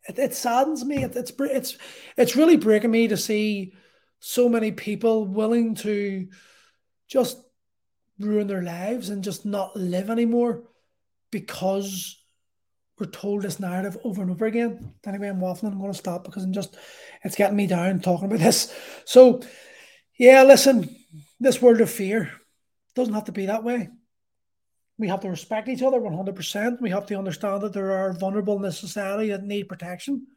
It, 0.08 0.20
it 0.20 0.34
saddens 0.36 0.84
me. 0.86 1.04
It, 1.04 1.16
it's 1.16 1.32
it's 1.40 1.78
it's 2.16 2.36
really 2.36 2.58
breaking 2.58 2.92
me 2.92 3.08
to 3.08 3.18
see 3.18 3.74
so 4.20 4.48
many 4.50 4.72
people 4.72 5.26
willing 5.26 5.76
to 5.76 6.28
just 7.08 7.42
ruin 8.20 8.48
their 8.48 8.64
lives 8.64 9.10
and 9.10 9.24
just 9.24 9.46
not 9.46 9.76
live 9.76 10.10
anymore 10.10 10.64
because 11.32 12.18
we're 13.00 13.08
told 13.08 13.44
this 13.44 13.60
narrative 13.60 13.98
over 14.04 14.22
and 14.22 14.32
over 14.32 14.46
again. 14.46 14.94
Anyway, 15.06 15.30
I'm 15.30 15.40
waffling. 15.40 15.72
I'm 15.72 15.80
going 15.80 15.92
to 15.92 15.98
stop 15.98 16.24
because 16.24 16.44
I'm 16.44 16.54
just, 16.54 16.76
it's 17.24 17.36
getting 17.36 17.56
me 17.56 17.68
down 17.68 18.00
talking 18.02 18.26
about 18.26 18.40
this. 18.40 18.74
So, 19.06 19.42
yeah, 20.18 20.44
listen, 20.44 20.96
this 21.40 21.62
world 21.62 21.82
of 21.82 21.90
fear 21.90 22.32
doesn't 22.96 23.14
have 23.14 23.26
to 23.26 23.32
be 23.32 23.46
that 23.46 23.64
way. 23.64 23.90
We 24.98 25.08
have 25.08 25.22
to 25.22 25.30
respect 25.30 25.70
each 25.70 25.82
other 25.82 26.00
100%. 26.00 26.82
We 26.82 26.90
have 26.90 27.06
to 27.06 27.18
understand 27.18 27.62
that 27.62 27.72
there 27.72 27.92
are 27.92 28.12
vulnerable 28.12 28.58
in 28.58 28.62
this 28.62 28.78
society 28.78 29.30
that 29.30 29.44
need 29.44 29.70
protection, 29.70 30.28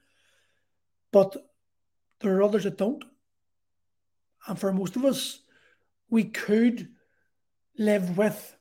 but 1.10 1.36
there 2.20 2.36
are 2.36 2.42
others 2.44 2.62
that 2.62 2.78
don't. 2.78 3.04
And 4.46 4.56
for 4.56 4.72
most 4.72 4.94
of 4.94 5.04
us, 5.04 5.40
we 6.08 6.24
could 6.24 6.90
live 7.76 8.16
with 8.16 8.56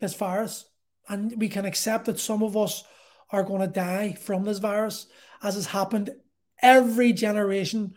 this 0.00 0.14
virus 0.14 0.64
and 1.08 1.38
we 1.38 1.48
can 1.48 1.64
accept 1.64 2.06
that 2.06 2.18
some 2.18 2.42
of 2.42 2.56
us 2.56 2.82
are 3.34 3.42
going 3.42 3.60
to 3.60 3.66
die 3.66 4.12
from 4.12 4.44
this 4.44 4.58
virus, 4.58 5.06
as 5.42 5.54
has 5.56 5.66
happened 5.66 6.10
every 6.62 7.12
generation, 7.12 7.94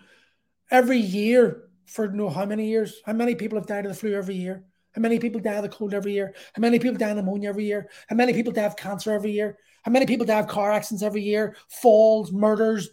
every 0.72 0.98
year 0.98 1.70
for 1.86 2.06
you 2.06 2.12
know 2.12 2.30
how 2.30 2.46
many 2.46 2.68
years? 2.68 3.02
How 3.06 3.14
many 3.14 3.36
people 3.36 3.58
have 3.58 3.68
died 3.68 3.86
of 3.86 3.92
the 3.92 3.98
flu 3.98 4.14
every 4.14 4.36
year? 4.36 4.66
How 4.94 5.02
many 5.02 5.20
people 5.20 5.40
die 5.40 5.54
of 5.54 5.64
the 5.64 5.70
cold 5.70 5.94
every 5.94 6.14
year? 6.14 6.34
How 6.54 6.60
many 6.60 6.80
people 6.80 6.98
die 6.98 7.10
of 7.10 7.18
pneumonia 7.18 7.50
every 7.50 7.66
year? 7.66 7.88
How 8.10 8.16
many 8.16 8.34
people 8.34 8.52
die 8.52 8.64
of 8.64 8.76
cancer 8.76 9.14
every 9.14 9.32
year? 9.32 9.58
How 9.84 9.92
many 9.92 10.08
people 10.08 10.26
die 10.26 10.40
of 10.40 10.48
car 10.48 10.72
accidents 10.72 11.04
every 11.04 11.22
year? 11.22 11.56
Falls, 11.70 12.32
murders. 12.32 12.90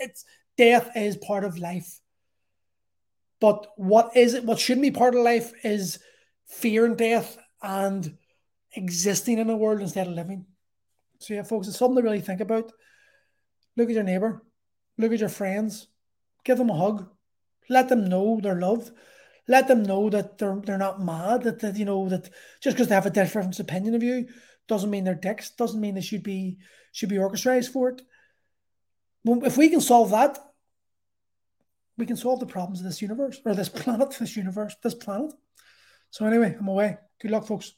It's 0.00 0.24
death 0.56 0.90
is 0.96 1.16
part 1.18 1.44
of 1.44 1.58
life. 1.58 2.00
But 3.38 3.66
what 3.76 4.16
is 4.16 4.34
it? 4.34 4.44
What 4.44 4.58
shouldn't 4.58 4.82
be 4.82 4.90
part 4.92 5.14
of 5.14 5.22
life 5.22 5.52
is 5.62 5.98
fear 6.46 6.86
and 6.86 6.96
death 6.96 7.36
and 7.62 8.16
existing 8.74 9.38
in 9.38 9.50
a 9.50 9.56
world 9.56 9.80
instead 9.80 10.06
of 10.06 10.14
living. 10.14 10.46
So 11.22 11.34
yeah, 11.34 11.42
folks, 11.42 11.68
it's 11.68 11.78
something 11.78 11.96
to 11.96 12.02
really 12.02 12.20
think 12.20 12.40
about. 12.40 12.72
Look 13.76 13.88
at 13.88 13.94
your 13.94 14.04
neighbor, 14.04 14.42
look 14.98 15.12
at 15.12 15.20
your 15.20 15.28
friends, 15.28 15.86
give 16.44 16.58
them 16.58 16.70
a 16.70 16.76
hug, 16.76 17.08
let 17.70 17.88
them 17.88 18.08
know 18.08 18.40
they're 18.42 18.60
loved, 18.60 18.90
let 19.48 19.68
them 19.68 19.82
know 19.82 20.10
that 20.10 20.38
they're 20.38 20.60
they're 20.64 20.78
not 20.78 21.02
mad, 21.02 21.42
that, 21.44 21.60
that 21.60 21.76
you 21.76 21.84
know 21.84 22.08
that 22.08 22.28
just 22.60 22.76
because 22.76 22.88
they 22.88 22.94
have 22.94 23.06
a 23.06 23.10
different 23.10 23.58
opinion 23.58 23.94
of 23.94 24.02
you 24.02 24.28
doesn't 24.68 24.90
mean 24.90 25.04
they're 25.04 25.14
dicks. 25.14 25.50
Doesn't 25.50 25.80
mean 25.80 25.94
they 25.94 26.00
should 26.00 26.22
be 26.22 26.58
should 26.92 27.08
be 27.08 27.18
orchestrated 27.18 27.70
for 27.70 27.90
it. 27.90 28.02
If 29.24 29.56
we 29.56 29.68
can 29.68 29.80
solve 29.80 30.10
that, 30.10 30.38
we 31.96 32.06
can 32.06 32.16
solve 32.16 32.40
the 32.40 32.46
problems 32.46 32.80
of 32.80 32.86
this 32.86 33.00
universe 33.00 33.40
or 33.44 33.54
this 33.54 33.68
planet, 33.68 34.16
this 34.18 34.36
universe, 34.36 34.74
this 34.82 34.94
planet. 34.94 35.32
So 36.10 36.26
anyway, 36.26 36.56
I'm 36.58 36.68
away. 36.68 36.98
Good 37.20 37.30
luck, 37.30 37.46
folks. 37.46 37.74